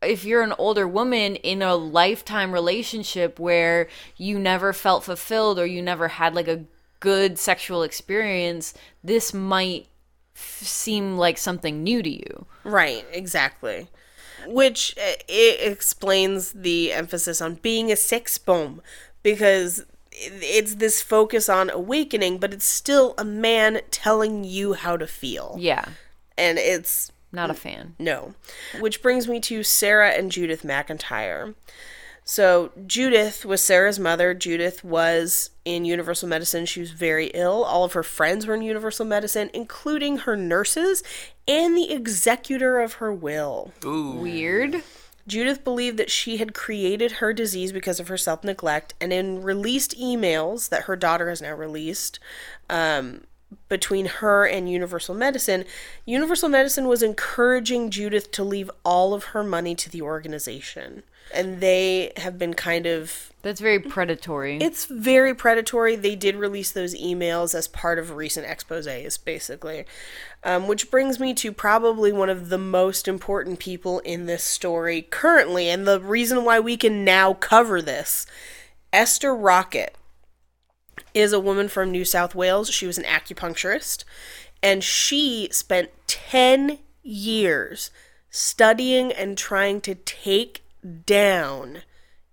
[0.04, 3.88] if you're an older woman in a lifetime relationship where
[4.18, 6.66] you never felt fulfilled or you never had like a
[7.00, 9.88] good sexual experience, this might
[10.36, 12.46] seem like something new to you.
[12.64, 13.88] Right, exactly.
[14.48, 18.82] Which uh, it explains the emphasis on being a sex bomb
[19.22, 25.08] because it's this focus on awakening, but it's still a man telling you how to
[25.08, 25.56] feel.
[25.60, 25.86] Yeah,
[26.38, 27.96] And it's not a fan.
[27.98, 28.36] no.
[28.80, 31.56] Which brings me to Sarah and Judith McIntyre.
[32.26, 34.34] So, Judith was Sarah's mother.
[34.34, 36.66] Judith was in Universal Medicine.
[36.66, 37.64] She was very ill.
[37.64, 41.04] All of her friends were in Universal Medicine, including her nurses
[41.48, 43.74] and the executor of her will.
[43.84, 44.12] Ooh.
[44.12, 44.84] Weird.
[45.28, 49.42] Judith believed that she had created her disease because of her self neglect, and in
[49.42, 52.20] released emails that her daughter has now released
[52.70, 53.22] um,
[53.70, 55.66] between her and Universal Medicine,
[56.06, 61.04] Universal Medicine was encouraging Judith to leave all of her money to the organization.
[61.34, 64.58] And they have been kind of That's very predatory.
[64.58, 65.96] it's very predatory.
[65.96, 69.86] They did release those emails as part of recent exposes, basically.
[70.44, 75.02] Um, which brings me to probably one of the most important people in this story
[75.02, 78.26] currently, and the reason why we can now cover this.
[78.92, 79.96] Esther Rockett
[81.14, 82.70] is a woman from New South Wales.
[82.70, 84.04] She was an acupuncturist,
[84.62, 87.90] and she spent 10 years
[88.30, 90.64] studying and trying to take
[91.06, 91.80] down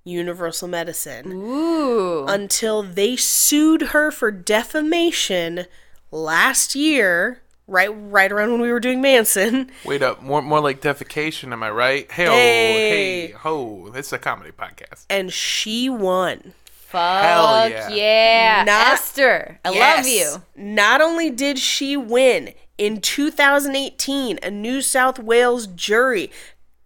[0.05, 2.25] Universal Medicine Ooh.
[2.27, 5.67] until they sued her for defamation
[6.11, 9.71] last year, right right around when we were doing Manson.
[9.85, 12.11] Wait up, more more like defecation, am I right?
[12.11, 13.27] Hey, Hey.
[13.27, 13.91] hey, ho!
[13.91, 15.05] This is a comedy podcast.
[15.11, 16.55] And she won.
[16.65, 17.89] Fuck Hell yeah.
[17.91, 18.65] yeah.
[18.67, 20.43] Not- Esther, I love you.
[20.57, 26.33] Not only did she win, in 2018, a New South Wales jury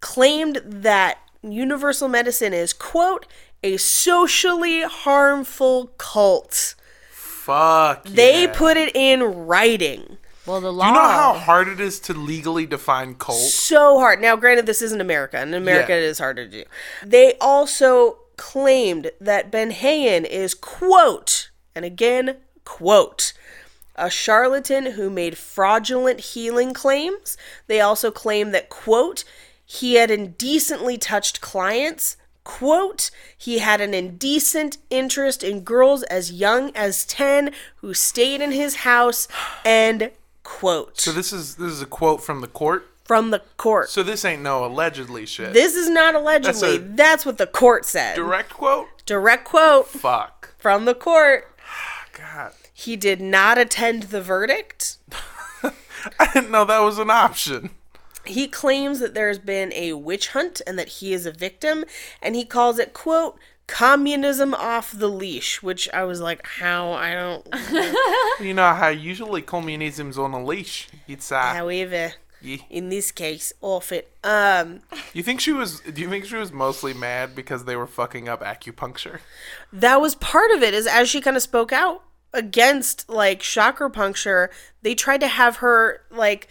[0.01, 1.17] claimed that
[1.51, 3.25] Universal Medicine is, quote,
[3.63, 6.75] a socially harmful cult.
[7.11, 8.05] Fuck.
[8.05, 8.53] They yeah.
[8.53, 10.17] put it in writing.
[10.45, 10.87] Well, the law.
[10.87, 13.39] You know how hard it is to legally define cult?
[13.39, 14.21] so hard.
[14.21, 15.37] Now, granted, this isn't America.
[15.37, 15.99] And in America, Yeah.
[15.99, 16.63] it is hard to do.
[17.03, 23.33] They also claimed that Benhayon is, quote, and again, quote,
[23.95, 27.37] a charlatan who made fraudulent healing claims.
[27.67, 29.23] They also claim that, quote,
[29.65, 32.17] he had indecently touched clients.
[32.43, 38.51] Quote, he had an indecent interest in girls as young as 10 who stayed in
[38.51, 39.27] his house.
[39.65, 40.11] End
[40.43, 40.99] quote.
[40.99, 42.87] So this is this is a quote from the court.
[43.03, 43.89] from the court.
[43.89, 45.53] So this ain't no allegedly shit.
[45.53, 46.77] This is not allegedly.
[46.77, 48.15] That's That's, what the court said.
[48.15, 48.87] direct quote.
[49.07, 50.53] Direct quote Fuck.
[50.59, 51.51] from the court.
[52.13, 54.97] God, He did not attend the verdict.
[55.63, 57.71] I didn't know that was an option.
[58.25, 61.85] He claims that there's been a witch hunt and that he is a victim,
[62.21, 66.91] and he calls it, quote, communism off the leash, which I was like, how?
[66.91, 67.47] I don't.
[68.45, 70.89] You know how usually communism's on a leash.
[71.07, 72.57] It's uh, However, yeah.
[72.69, 74.11] in this case, off it.
[74.23, 74.81] Um,
[75.13, 75.79] You think she was?
[75.79, 79.19] Do you think she was mostly mad because they were fucking up acupuncture?
[79.71, 82.03] that was part of it is as she kind of spoke out
[82.33, 84.51] against like chakra puncture
[84.81, 86.49] they tried to have her like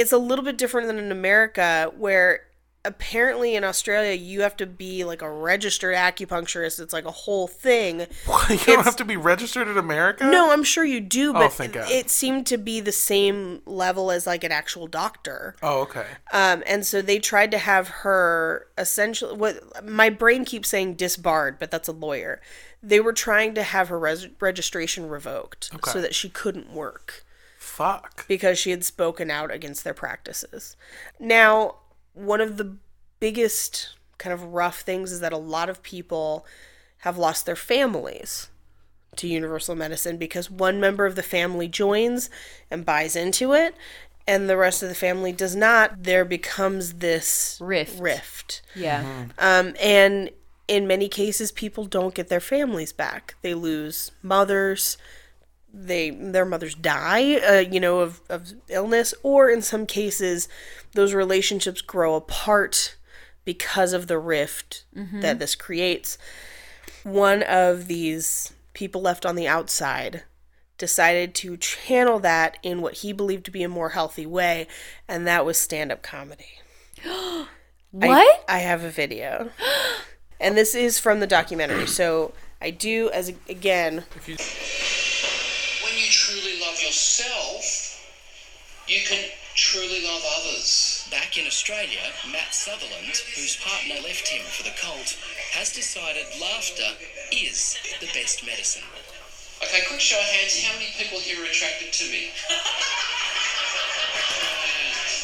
[0.00, 2.40] it's a little bit different than in america where
[2.82, 7.46] apparently in australia you have to be like a registered acupuncturist it's like a whole
[7.46, 8.00] thing
[8.48, 10.24] you don't have to be registered in America.
[10.24, 11.90] no i'm sure you do but thank God.
[11.90, 16.06] it seemed to be the same level as like an actual doctor Oh, okay.
[16.32, 21.58] um, and so they tried to have her essentially what my brain keeps saying disbarred,
[21.58, 22.40] but that's a lawyer.
[22.82, 25.90] They were trying to have her res- registration revoked Okay.
[25.90, 27.24] so that she couldn't work
[27.80, 28.26] Fuck.
[28.28, 30.76] because she had spoken out against their practices.
[31.18, 31.76] Now,
[32.14, 32.76] one of the
[33.20, 36.44] biggest kind of rough things is that a lot of people
[36.98, 38.48] have lost their families
[39.16, 42.30] to universal medicine because one member of the family joins
[42.70, 43.74] and buys into it
[44.26, 47.98] and the rest of the family does not there becomes this Rift.
[48.00, 49.26] rift Yeah.
[49.38, 50.30] um, and
[50.68, 54.96] in many cases people don't get their families back they lose mothers
[55.72, 60.48] they their mothers die uh, you know of, of illness or in some cases
[60.94, 62.96] those relationships grow apart
[63.44, 64.84] because of the rift
[65.20, 66.18] that this creates
[67.04, 70.24] one of these people left on the outside
[70.76, 74.66] decided to channel that in what he believed to be a more healthy way
[75.08, 76.58] and that was stand-up comedy
[77.92, 78.44] What?
[78.48, 79.50] I have a video.
[80.40, 81.86] and this is from the documentary.
[81.88, 82.32] So
[82.62, 85.09] I do as again When you truly love
[86.90, 88.02] yourself,
[88.88, 91.06] you can truly love others.
[91.08, 92.02] Back in Australia,
[92.32, 95.14] Matt Sutherland, whose partner left him for the cult,
[95.54, 96.90] has decided laughter
[97.30, 98.82] is the best medicine.
[99.62, 100.58] Okay, quick show of hands.
[100.66, 102.34] How many people here are attracted to me?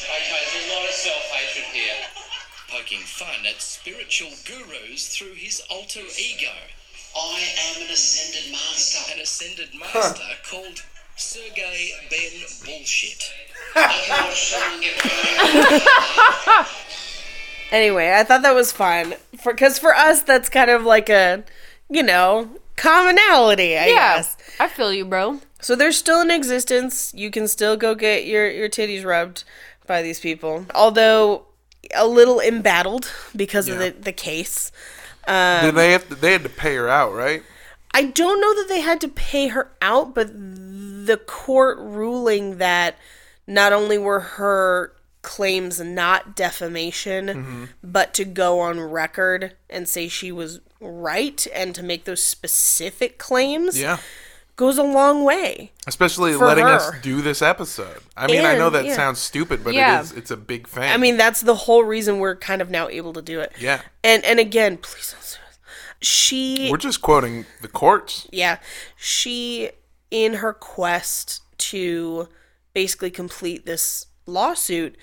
[0.06, 1.98] okay, there's a lot of self-hatred here.
[2.70, 6.54] Poking fun at spiritual gurus through his alter ego.
[7.18, 7.42] I
[7.74, 9.02] am an ascended master.
[9.10, 10.86] An ascended master called
[11.16, 13.32] Sergey Ben Bullshit.
[13.74, 16.66] I can watch someone get burned.
[17.72, 21.44] anyway, I thought that was fun for cuz for us that's kind of like a
[21.88, 24.16] you know, commonality, I Yeah.
[24.16, 24.36] guess.
[24.58, 25.40] I feel you, bro.
[25.60, 27.12] So they're still in existence.
[27.14, 29.44] You can still go get your your titties rubbed
[29.86, 30.66] by these people.
[30.74, 31.46] Although
[31.94, 34.72] a little embattled because of the the case.
[35.26, 35.32] Did
[35.70, 37.42] um, they have to, they had to pay her out, right?
[37.92, 40.30] I don't know that they had to pay her out, but
[41.06, 42.96] the court ruling that
[43.46, 44.92] not only were her
[45.22, 47.64] claims not defamation, mm-hmm.
[47.82, 53.18] but to go on record and say she was right and to make those specific
[53.18, 53.98] claims Yeah.
[54.54, 55.72] goes a long way.
[55.86, 57.98] Especially For letting us do this episode.
[58.16, 58.94] I mean, I know that yeah.
[58.94, 59.98] sounds stupid, but Yeah.
[59.98, 60.12] it is.
[60.12, 60.84] It's a big thing.
[60.84, 63.52] I mean, that's the whole reason we're kind of now able to do it.
[63.58, 63.80] Yeah.
[64.04, 65.58] And and again, please don't sue us.
[66.00, 68.28] She we're just quoting the courts.
[68.30, 68.58] Yeah.
[68.96, 69.70] She,
[70.10, 72.28] in her quest to
[72.74, 74.96] basically complete this lawsuit,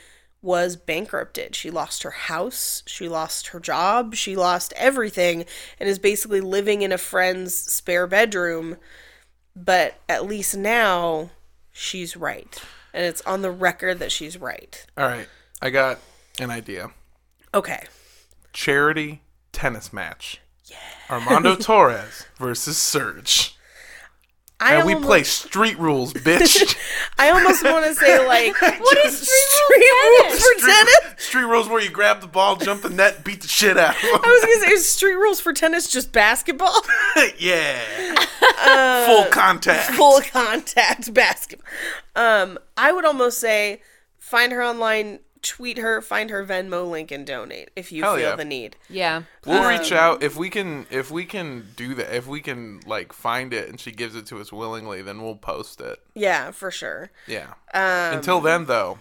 [0.44, 1.56] was bankrupted.
[1.56, 5.46] She lost her house, she lost her job, she lost everything,
[5.80, 8.76] and is basically living in a friend's spare bedroom.
[9.56, 11.32] But at least now
[11.72, 12.62] she's right.
[12.94, 14.86] And it's on the record that she's right.
[14.98, 15.28] All right,
[15.62, 16.00] I got
[16.40, 16.92] an idea.
[17.54, 17.86] Okay.
[18.52, 19.22] Charity
[19.54, 20.42] tennis match.
[20.66, 20.78] Yeah.
[21.10, 23.56] Armando Torres versus Serge.
[24.64, 26.76] I And we play street rules, bitch.
[27.20, 30.46] I almost want to say like what is street rules tennis?
[30.46, 31.22] for tennis?
[31.24, 34.04] street rules where you grab the ball, jump the net, beat the shit out of
[34.04, 36.76] I was gonna say is street rules for tennis just basketball?
[37.38, 38.16] yeah.
[39.06, 39.92] Full contact.
[39.96, 41.68] Full contact basketball.
[42.16, 43.82] Um, I would almost say
[44.18, 48.30] find her online, tweet her, find her Venmo link and donate if you Hell feel
[48.30, 48.36] yeah.
[48.36, 48.76] the need.
[48.90, 49.24] Yeah.
[49.46, 50.88] We'll reach out if we can.
[50.90, 54.26] If we can do that, if we can like find it and she gives it
[54.28, 56.00] to us willingly, then we'll post it.
[56.16, 57.12] Yeah, for sure.
[57.28, 57.54] Yeah.
[57.74, 59.00] Until then, though,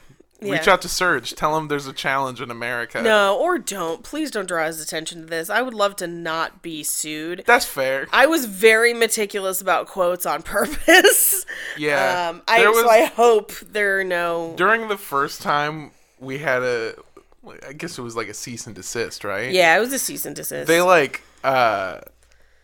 [0.50, 1.34] reach out to Serge.
[1.34, 3.02] Tell him there's a challenge in America.
[3.02, 4.02] No, or don't.
[4.02, 5.50] Please don't draw his attention to this.
[5.50, 7.44] I would love to not be sued.
[7.46, 8.08] That's fair.
[8.12, 11.46] I was very meticulous about quotes on purpose.
[11.76, 12.30] Yeah.
[12.30, 14.54] Um, I, was so I hope there are no.
[14.56, 15.92] during the first time
[16.22, 16.94] we had a.
[17.68, 19.50] I guess it was like a cease and desist, right?
[19.50, 20.68] Yeah, it was a cease and desist.
[20.68, 22.00] They like uh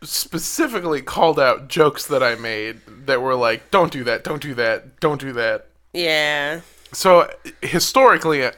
[0.02, 4.22] specifically called out jokes that I made that were like, "Don't do that.
[4.22, 5.00] Don't do that.
[5.00, 6.60] Don't do that." yeah.
[6.92, 7.30] So
[7.60, 8.48] historically,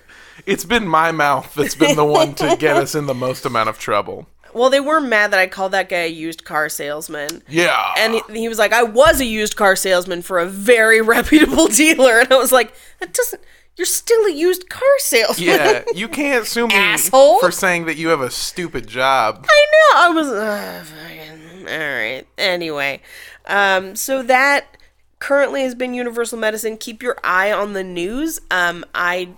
[0.47, 3.69] it's been my mouth that's been the one to get us in the most amount
[3.69, 4.29] of trouble.
[4.53, 7.43] Well, they were mad that I called that guy a used car salesman.
[7.49, 7.95] Yeah.
[7.97, 11.69] And he, he was like, I was a used car salesman for a very reputable
[11.69, 12.21] dealer.
[12.21, 13.43] And I was like, that doesn't,
[13.81, 15.47] you're still a used car salesman.
[15.47, 17.41] yeah, you can't sue me Asshole.
[17.41, 19.47] for saying that you have a stupid job.
[19.49, 20.01] I know.
[20.03, 22.27] I was, uh, fucking, all right.
[22.37, 23.01] Anyway,
[23.47, 24.77] um, so that
[25.19, 26.77] currently has been universal medicine.
[26.77, 28.39] Keep your eye on the news.
[28.51, 29.31] Um, I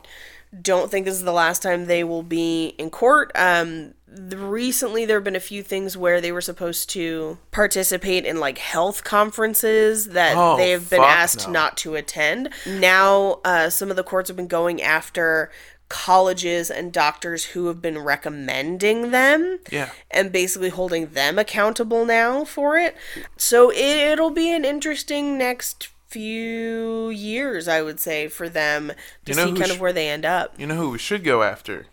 [0.60, 3.30] don't think this is the last time they will be in court.
[3.36, 3.94] Um,
[4.34, 8.58] recently, there have been a few things where they were supposed to participate in like
[8.58, 11.52] health conferences that Oh, they have been asked no.
[11.52, 12.50] not to attend.
[12.66, 15.50] Now, uh, some of the courts have been going after
[15.88, 19.90] colleges and doctors who have been recommending them Yeah.
[20.10, 22.96] and basically holding them accountable now for it.
[23.36, 28.92] So it, it'll be an interesting next few years, I would say, for them
[29.26, 30.54] to You know see kind sh- of where they end up.
[30.58, 31.86] You know who we should go after?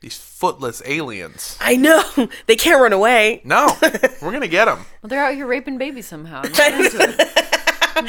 [0.00, 1.56] These footless aliens.
[1.60, 2.02] I know
[2.46, 3.40] they can't run away.
[3.44, 3.68] No,
[4.22, 4.78] we're gonna get them.
[5.02, 6.42] Well, they're out here raping babies somehow.
[6.44, 7.42] I'm not into it.
[7.96, 8.02] How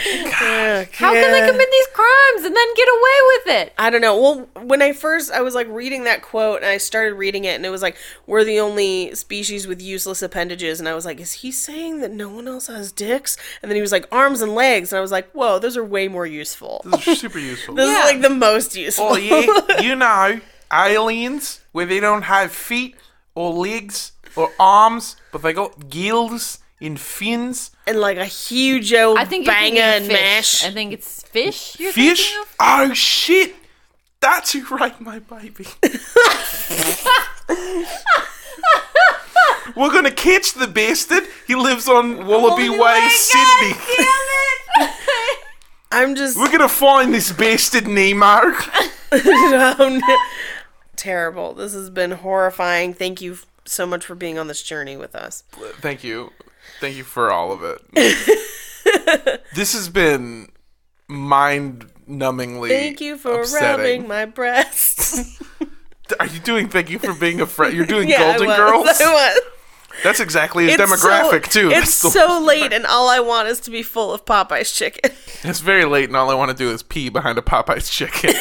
[1.14, 3.74] can they commit these crimes and then get away with it?
[3.78, 4.20] I don't know.
[4.20, 7.56] Well, when I first I was like reading that quote and I started reading it
[7.56, 7.96] and it was like
[8.26, 12.12] we're the only species with useless appendages and I was like is he saying that
[12.12, 13.38] no one else has dicks?
[13.62, 15.86] And then he was like arms and legs and I was like, "Whoa, those are
[15.86, 17.76] way more useful." This is super useful.
[17.76, 18.00] This Yeah.
[18.08, 19.06] is like the most useful.
[19.12, 20.42] Oh yeah, you know,
[20.74, 22.96] aliens where they don't have feet
[23.36, 27.70] or legs or arms, but they got gills and fins.
[27.86, 30.64] and like a huge old I think you're banger thinking and fish.
[30.64, 30.66] mash.
[30.66, 31.80] I think it's fish.
[31.80, 32.32] You're Fish?
[32.34, 32.56] thinking of?
[32.60, 33.54] Oh shit!
[34.22, 35.68] That's who right, my baby.
[39.76, 41.26] We're gonna catch the bastard.
[41.46, 43.74] He lives on Wallaby oh Way, Sydney.
[45.92, 48.54] I'm just We're gonna find this bastard Nemo.
[49.12, 49.12] oh,
[50.08, 50.18] no.
[50.98, 51.54] Terrible.
[51.54, 52.94] This has been horrifying.
[52.94, 55.44] Thank you so much for being on this journey with us.
[55.80, 56.32] Thank you.
[56.80, 59.42] Thank you for all of it.
[59.56, 60.50] this has been
[61.08, 64.02] mind numbingly Thank you for upsetting.
[64.02, 65.42] rubbing my breasts.
[66.20, 67.76] Are you doing thank you for being a friend?
[67.76, 68.98] You're doing yeah, Golden I was.
[68.98, 69.02] Girls?
[69.02, 69.40] I was.
[70.04, 71.72] That's exactly his It's demographic so, too.
[71.72, 75.12] It's so late, and all I want is to be full of Popeye's chicken.
[75.44, 78.34] It's very late, and all I want to do is pee behind a Popeye's chicken.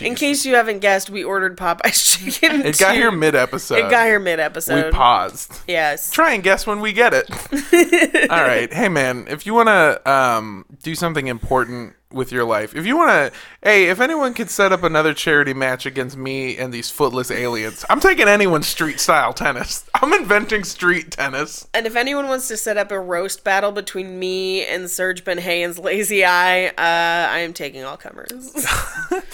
[0.00, 2.62] In case you haven't guessed, we ordered Popeye's chicken.
[2.62, 3.78] it got here mid episode.
[3.78, 4.86] It got here mid episode.
[4.86, 5.60] We paused.
[5.66, 6.10] Yes.
[6.10, 7.30] Try and guess when we get it.
[8.30, 12.74] all right, hey man, if you want to um, do something important with your life,
[12.74, 16.56] if you want to, hey, if anyone can set up another charity match against me
[16.56, 19.84] and these footless aliens, I'm taking anyone's street style tennis.
[19.94, 21.66] I'm inventing street tennis.
[21.74, 25.78] And if anyone wants to set up a roast battle between me and Serge Benhayon's
[25.78, 28.66] Lazy Eye, uh, I am taking all comers.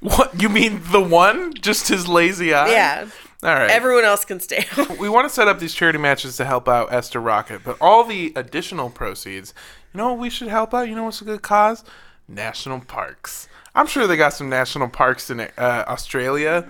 [0.00, 1.54] What you mean the one?
[1.54, 2.70] Just his lazy eye?
[2.70, 3.08] yeah.
[3.42, 3.70] All right.
[3.70, 4.64] Everyone else can stay
[5.00, 8.04] we want to set up these charity matches to help out Esther Rockett, but all
[8.04, 9.52] the additional proceeds,
[9.92, 10.88] you know what we should help out?
[10.88, 11.84] You know what's a good cause?
[12.28, 13.48] National parks.
[13.74, 16.68] I'm sure they got some national parks in uh, Australia.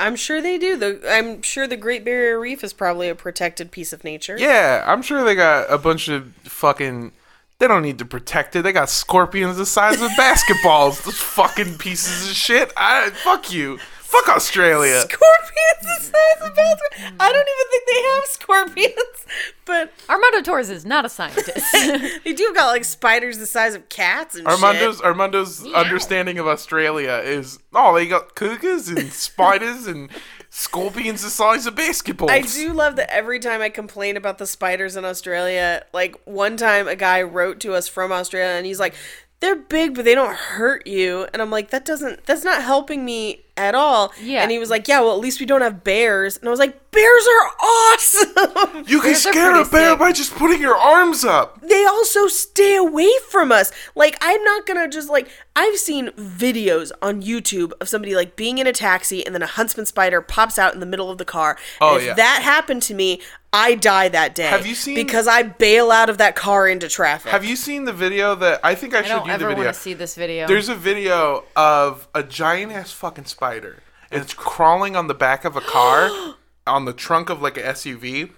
[0.00, 0.76] I'm sure they do.
[0.76, 4.36] The I'm sure the Great Barrier Reef is probably a protected piece of nature.
[4.38, 7.12] Yeah, I'm sure they got a bunch of fucking.
[7.58, 8.62] They don't need to protect it.
[8.62, 11.02] They got scorpions the size of basketballs.
[11.04, 12.72] Those fucking pieces of shit.
[12.76, 13.80] I fuck you.
[14.08, 15.02] Fuck Australia.
[15.02, 17.12] Scorpions the size of basketball.
[17.20, 19.26] I don't even think they have scorpions,
[19.66, 21.72] but Armando Torres is not a scientist.
[22.24, 25.04] they do got like spiders the size of cats and Armando's shit.
[25.04, 30.08] Armando's understanding of Australia is oh they got cougars and spiders and
[30.48, 32.30] scorpions the size of basketballs.
[32.30, 36.56] I do love that every time I complain about the spiders in Australia, like one
[36.56, 38.94] time a guy wrote to us from Australia and he's like,
[39.40, 41.26] they're big, but they don't hurt you.
[41.32, 44.12] And I'm like, that doesn't, that's not helping me at all.
[44.22, 44.42] Yeah.
[44.42, 46.36] And he was like, yeah, well, at least we don't have bears.
[46.38, 48.84] And I was like, bears are awesome.
[48.86, 49.98] You can Bears are scare a pretty bear sick.
[49.98, 51.60] by just putting your arms up.
[51.60, 53.70] they also stay away from us.
[53.94, 58.58] Like, I'm not gonna just like, I've seen videos on YouTube of somebody like being
[58.58, 61.24] in a taxi and then a huntsman spider pops out in the middle of the
[61.24, 61.56] car.
[61.80, 62.14] Oh, and if yeah.
[62.14, 63.20] that happened to me,
[63.52, 64.46] I die that day.
[64.48, 67.32] Have you seen- Because I bail out of that car into traffic.
[67.32, 69.48] Have you seen the video that I think I, I showed don't you the ever
[69.48, 69.64] video?
[69.64, 70.46] want to see this video.
[70.46, 73.82] There's a video of a giant ass fucking spider.
[74.10, 76.10] And it's crawling on the back of a car,
[76.68, 78.30] on the trunk of like a SUV,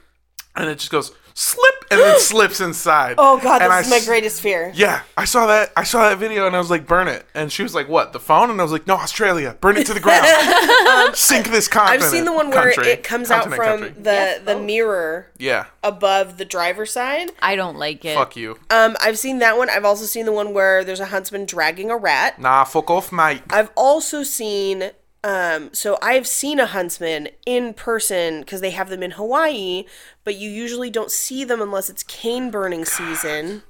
[0.57, 3.15] and it just goes slip and then slips inside.
[3.19, 4.73] Oh god, And this I is my greatest fear.
[4.75, 5.73] Yeah, I saw that.
[5.77, 8.13] I saw that video and I was like, "Burn it!" And she was like, "What?
[8.13, 10.27] The phone?" And I was like, "No, Australia, burn it to the ground,
[11.17, 12.93] sink this Um, I've seen the one where country.
[12.93, 13.89] it comes out from country.
[13.91, 17.31] the the mirror Yeah, above the driver's side.
[17.41, 18.15] I don't like it.
[18.17, 18.59] fuck you.
[18.71, 19.71] Um, I've seen that one.
[19.71, 22.39] I've also seen the one where there's a huntsman dragging a rat.
[22.41, 23.43] Nah, fuck off, mate.
[23.51, 24.91] I've also seen
[25.23, 29.85] um so I've seen a huntsman in person because they have them in Hawaii,
[30.25, 33.63] but you usually don't see them unless it's cane burning season.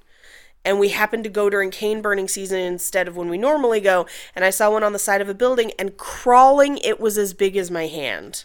[0.64, 4.06] And we happened to go during cane burning season instead of when we normally go,
[4.36, 7.32] and I saw one on the side of a building and crawling it was as
[7.32, 8.44] big as my hand.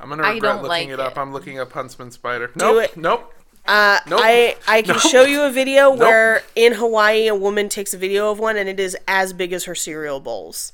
[0.00, 1.16] I'm gonna I regret looking like it up.
[1.16, 1.18] it.
[1.18, 2.50] I'm looking up huntsman spider.
[2.54, 2.96] Nope, it.
[2.96, 3.34] nope.
[3.66, 4.20] Uh, Nope.
[4.22, 5.02] I I can Nope.
[5.02, 8.68] show you a video where in Hawaii a woman takes a video of one and
[8.68, 10.72] it is as big as her cereal bowls.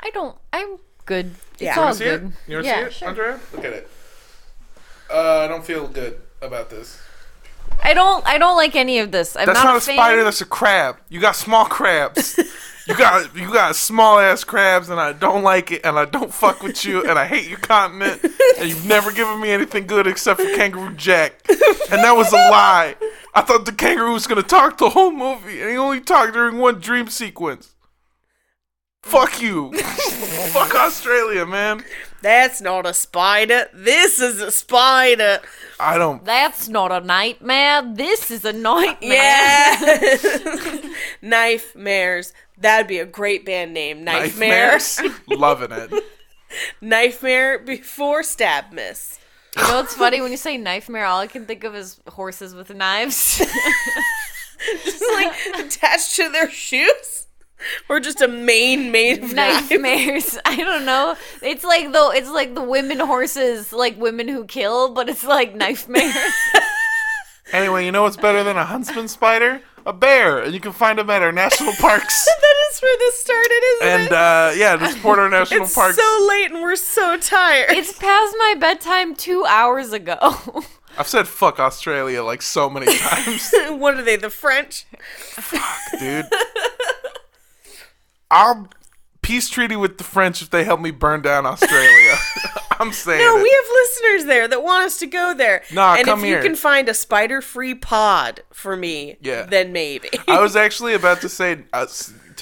[0.00, 0.36] I don't.
[0.52, 1.34] I'm good.
[1.54, 1.76] It's Yeah.
[1.76, 2.22] all wanna see good.
[2.24, 2.32] it?
[2.50, 3.08] You wanna yeah, see it, sure.
[3.08, 3.40] Andrea?
[3.52, 3.90] Look at it.
[5.12, 6.98] Uh, I don't feel good about this.
[7.82, 8.26] I don't.
[8.26, 9.36] I don't like any of this.
[9.36, 9.96] I'm That's not, not, a fan.
[9.96, 10.24] spider.
[10.24, 10.96] That's a crab.
[11.08, 12.38] You got small crabs.
[12.86, 16.32] you got you got small ass crabs, and I don't like it, and I don't
[16.32, 18.22] fuck with you, and I hate your continent,
[18.58, 22.36] and you've never given me anything good except for Kangaroo Jack, and that was a
[22.36, 22.94] lie.
[23.34, 26.58] I thought the kangaroo was gonna talk the whole movie, and he only talked during
[26.58, 27.71] one dream sequence.
[29.02, 29.72] Fuck you.
[30.52, 31.84] Fuck Australia, man.
[32.22, 33.68] That's not a spider.
[33.74, 35.40] This is a spider.
[35.80, 36.24] I don't.
[36.24, 37.82] That's not a nightmare.
[37.94, 39.10] This is a nightmare.
[39.12, 40.88] Yeah.
[41.22, 42.32] Knife Mares.
[42.56, 44.04] That'd be a great band name.
[44.04, 45.00] Knife Mares.
[45.26, 46.04] Loving it.
[46.80, 49.18] Knife Mare before Stab Miss.
[49.56, 50.20] You know what's funny?
[50.20, 53.38] When you say nightmare, all I can think of is horses with knives.
[54.84, 57.21] Just like attached to their shoes.
[57.88, 59.32] Or just a mane made of.
[59.34, 60.38] Nightmares.
[60.44, 61.16] I don't know.
[61.42, 65.54] It's like the it's like the women horses, like women who kill, but it's like
[65.54, 66.14] nightmares.
[67.52, 69.60] Anyway, you know what's better than a huntsman spider?
[69.84, 72.24] A bear, and you can find them at our national parks.
[72.24, 74.12] that is where this started, isn't and it?
[74.12, 75.96] uh, yeah, to support our national it's parks.
[75.96, 77.70] so late and we're so tired.
[77.72, 80.16] it's past my bedtime two hours ago.
[80.96, 84.86] I've said fuck Australia like so many times, what are they, the French?
[85.32, 86.24] Fuck, dude.
[88.32, 88.68] I'll
[89.22, 92.16] peace treaty with the French if they help me burn down Australia.
[92.80, 93.42] I'm saying No, it.
[93.42, 95.62] we have listeners there that want us to go there.
[95.72, 96.38] Nah, and come if here.
[96.38, 99.42] you can find a spider-free pod for me, Yeah.
[99.44, 100.08] then maybe.
[100.26, 101.86] I was actually about to say uh,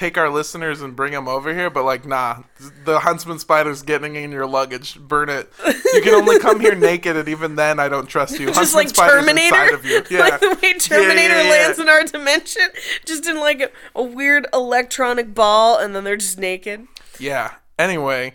[0.00, 2.42] take our listeners and bring them over here, but like, nah,
[2.84, 4.98] the huntsman spider's getting in your luggage.
[4.98, 5.52] Burn it.
[5.92, 8.46] You can only come here naked, and even then, I don't trust you.
[8.46, 10.02] just huntsman like Terminator, of you.
[10.10, 10.18] Yeah.
[10.20, 11.50] like the way Terminator yeah, yeah.
[11.50, 12.66] lands in our dimension,
[13.04, 16.86] just in like a, a weird electronic ball, and then they're just naked.
[17.18, 17.52] Yeah.
[17.78, 18.32] Anyway,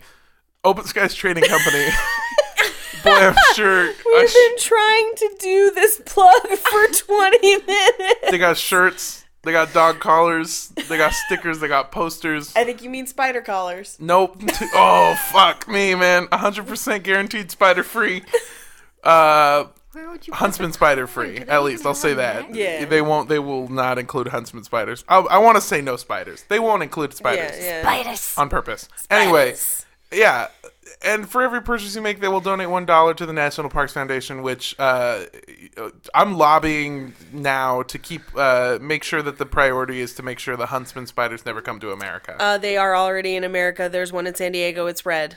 [0.62, 1.88] Open Skies Trading Company.
[3.02, 3.86] Boy, I'm sure.
[3.86, 8.30] We've sh- been trying to do this plug for 20 minutes.
[8.30, 9.25] they got shirts.
[9.46, 10.72] They got dog collars.
[10.88, 11.60] They got stickers.
[11.60, 12.52] They got posters.
[12.56, 13.96] I think you mean spider collars.
[14.00, 14.42] Nope.
[14.74, 16.26] Oh fuck me, man.
[16.26, 18.24] 100% guaranteed spider free.
[19.04, 19.66] Uh,
[20.32, 21.38] huntsman spider free.
[21.38, 22.52] At least I'll say that.
[22.54, 22.84] Yeah.
[22.86, 23.28] They won't.
[23.28, 25.04] They will not include huntsman spiders.
[25.08, 26.44] I, I want to say no spiders.
[26.48, 27.82] They won't include spiders Yeah, yeah.
[27.82, 28.34] Spiders.
[28.36, 28.88] on purpose.
[29.10, 29.54] Anyway,
[30.12, 30.48] yeah.
[31.02, 33.92] And for every purchase you make, they will donate one dollar to the National Parks
[33.92, 35.24] Foundation, which uh,
[36.14, 40.56] I'm lobbying now to keep uh, make sure that the priority is to make sure
[40.56, 42.36] the huntsman spiders never come to America.
[42.38, 43.88] Uh, they are already in America.
[43.88, 44.86] There's one in San Diego.
[44.86, 45.36] It's red.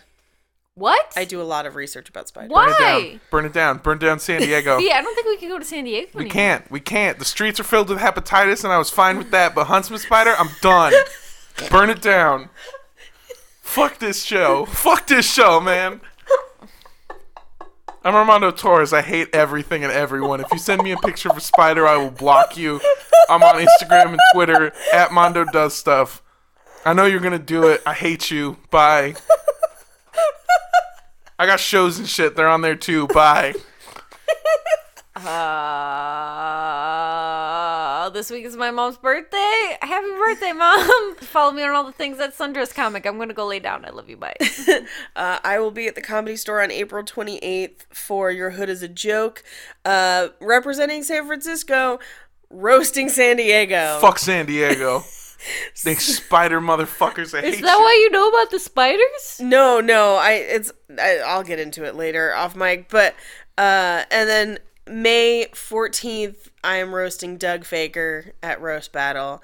[0.75, 1.11] What?
[1.17, 2.51] I do a lot of research about spiders.
[2.53, 2.79] Burn it Why?
[2.79, 3.21] down.
[3.31, 3.77] Burn it down.
[3.79, 4.77] Burn down San Diego.
[4.79, 6.07] Yeah, I don't think we can go to San Diego.
[6.13, 6.31] We anymore.
[6.33, 6.71] can't.
[6.71, 7.19] We can't.
[7.19, 9.53] The streets are filled with hepatitis, and I was fine with that.
[9.53, 10.93] But Huntsman Spider, I'm done.
[11.69, 12.47] Burn it down.
[13.61, 14.65] Fuck this show.
[14.65, 15.99] Fuck this show, man.
[18.09, 18.91] I'm Armando Torres.
[18.91, 20.39] I hate everything and everyone.
[20.39, 22.81] If you send me a picture of a spider, I will block you.
[23.29, 26.23] I'm on Instagram and Twitter at Mondo Does Stuff.
[26.83, 27.83] I know you're gonna do it.
[27.85, 28.57] I hate you.
[28.71, 29.13] Bye.
[31.37, 32.35] I got shows and shit.
[32.35, 33.05] They're on there too.
[33.09, 33.53] Bye.
[35.15, 35.21] Uh,
[38.19, 39.77] this week is my mom's birthday.
[39.81, 41.15] Happy birthday, mom!
[41.21, 43.05] Follow me on all the things at Sundress Comic.
[43.05, 43.85] I'm gonna go lay down.
[43.85, 44.17] I love you.
[44.17, 44.35] Bye.
[45.15, 48.83] Uh, I will be at the Comedy Store on April 28th for Your Hood is
[48.83, 49.43] a Joke,
[49.85, 51.99] uh, representing San Francisco,
[52.49, 53.99] roasting San Diego.
[54.01, 55.03] Fuck San Diego.
[55.83, 57.37] they spider motherfuckers.
[57.37, 57.83] I hate Is that you.
[57.83, 59.39] why you know about the spiders?
[59.39, 63.15] No, no, I it's I, I'll get into it later off mic, but
[63.57, 64.59] uh, and then
[64.89, 69.43] May 14th, I am roasting Doug Faker at Roast Battle.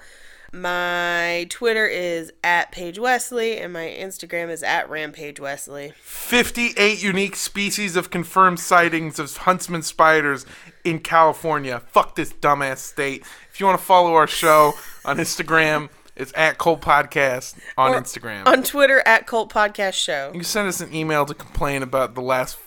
[0.52, 5.92] My Twitter is at Paige Wesley, and my Instagram is at Rampage Wesley.
[6.00, 10.46] 58 unique species of confirmed sightings of huntsman spiders
[10.82, 11.80] in California.
[11.92, 13.22] Fuck this dumbass state.
[13.52, 14.72] If you want to follow our show
[15.04, 18.46] on Instagram, it's at Cult Podcast on Or Instagram.
[18.46, 20.28] On Twitter at Cult Podcast Show.
[20.28, 22.58] you can send us an email to complain about the last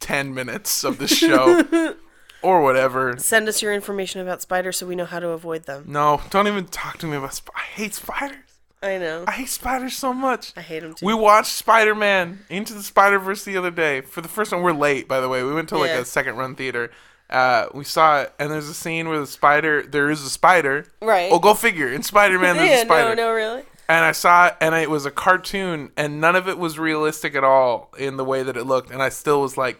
[0.00, 1.94] 10 minutes of the show
[2.42, 3.16] or whatever.
[3.18, 5.84] Send us your information about spiders so we know how to avoid them.
[5.86, 8.36] No, don't even talk to me about sp- I hate spiders.
[8.82, 9.24] I know.
[9.28, 10.52] I hate spiders so much.
[10.56, 11.04] I hate them too.
[11.04, 14.00] We watched Spider Man Into the Spider Verse the other day.
[14.00, 15.42] For the first time, we're late, by the way.
[15.42, 15.98] We went to like Yeah.
[15.98, 16.90] a second run theater.
[17.28, 20.86] Uh, we saw it, and there's a scene where the spider, there is a spider.
[21.02, 21.30] Right.
[21.30, 21.88] Oh, go figure.
[21.88, 23.08] In Spider Man, there's yeah, a spider.
[23.10, 23.62] Yeah, no, no, really.
[23.88, 27.34] And I saw it, and it was a cartoon, and none of it was realistic
[27.34, 28.90] at all in the way that it looked.
[28.90, 29.78] And I still was like,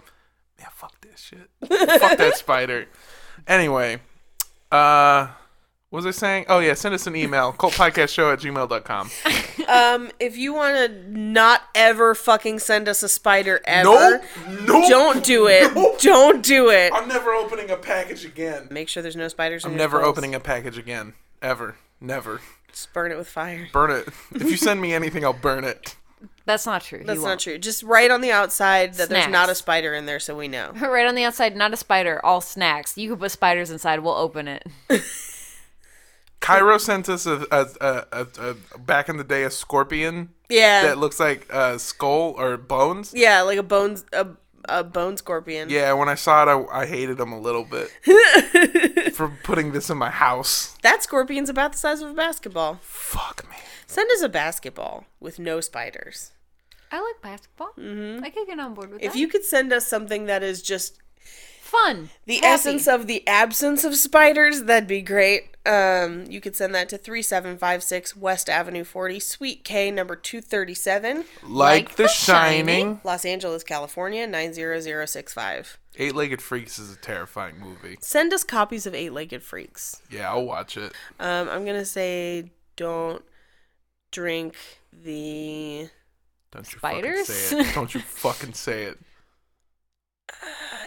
[0.61, 1.48] yeah, fuck shit.
[2.01, 2.86] fuck that spider.
[3.47, 3.98] Anyway,
[4.72, 5.28] uh,
[5.90, 6.44] what was I saying?
[6.48, 9.10] Oh, yeah, send us an email, cultpodcastshow at gmail.com.
[9.68, 14.20] Um, if you want to not ever fucking send us a spider ever, No,
[14.66, 14.88] no.
[14.88, 15.74] don't do it.
[15.74, 15.97] No.
[16.01, 16.92] Don't do it.
[16.94, 18.68] I'm never opening a package again.
[18.70, 19.64] Make sure there's no spiders.
[19.64, 20.09] in I'm your never clothes.
[20.10, 21.14] opening a package again.
[21.42, 21.76] Ever.
[22.01, 22.40] Never.
[22.72, 23.68] Just burn it with fire.
[23.72, 24.09] Burn it.
[24.34, 25.97] If you send me anything, I'll burn it.
[26.51, 27.02] That's not true.
[27.05, 27.59] That's not true.
[27.59, 30.72] Just right on the outside that there's not a spider in there, so we know.
[30.81, 32.98] Right on the outside, not a spider, all snacks.
[32.98, 34.01] You could put spiders inside.
[34.01, 34.66] We'll open it.
[36.40, 40.82] Cairo sent us a, a, a, a, a back in the day a scorpion Yeah.
[40.82, 43.12] that looks like a skull or bones.
[43.14, 44.27] yeah, like a bones a,
[44.68, 45.68] a bone scorpion.
[45.70, 47.90] Yeah, when I saw it, I, I hated him a little bit
[49.14, 50.77] for putting this in my house.
[50.82, 52.78] That scorpion's about the size of a basketball.
[52.82, 53.56] Fuck me.
[53.86, 56.32] Send us a basketball with no spiders.
[56.93, 57.71] I like basketball.
[57.79, 58.25] Mm-hmm.
[58.25, 59.17] I could get on board with If that.
[59.17, 60.99] If you could send us something that is just
[61.61, 62.47] fun, the happy.
[62.47, 65.57] essence of the absence of spiders, that'd be great.
[65.67, 71.25] Um, you could send that to 3756 West Avenue 40, Suite K, number 237, Like,
[71.45, 72.67] Like The The Shining.
[72.67, 73.01] Shining.
[73.05, 75.79] Los Angeles, California, 90065.
[75.97, 77.99] Eight Legged Freaks is a terrifying movie.
[78.01, 80.01] Send us copies of Eight Legged Freaks.
[80.11, 80.93] Yeah, I'll watch it.
[81.21, 83.23] Um, I'm going to say don't
[84.11, 84.57] drink
[84.93, 85.91] the.
[86.52, 87.27] Don't you Spiders?
[87.28, 87.74] fucking say it.
[87.74, 88.98] Don't you fucking say it.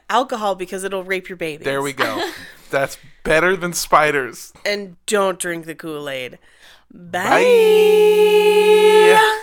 [0.10, 1.64] alcohol because it'll rape your baby.
[1.64, 2.30] There we go.
[2.70, 4.52] That's better than spiders.
[4.66, 6.40] And don't drink the Kool Aid.
[6.92, 7.30] Bye.
[9.14, 9.40] Bye.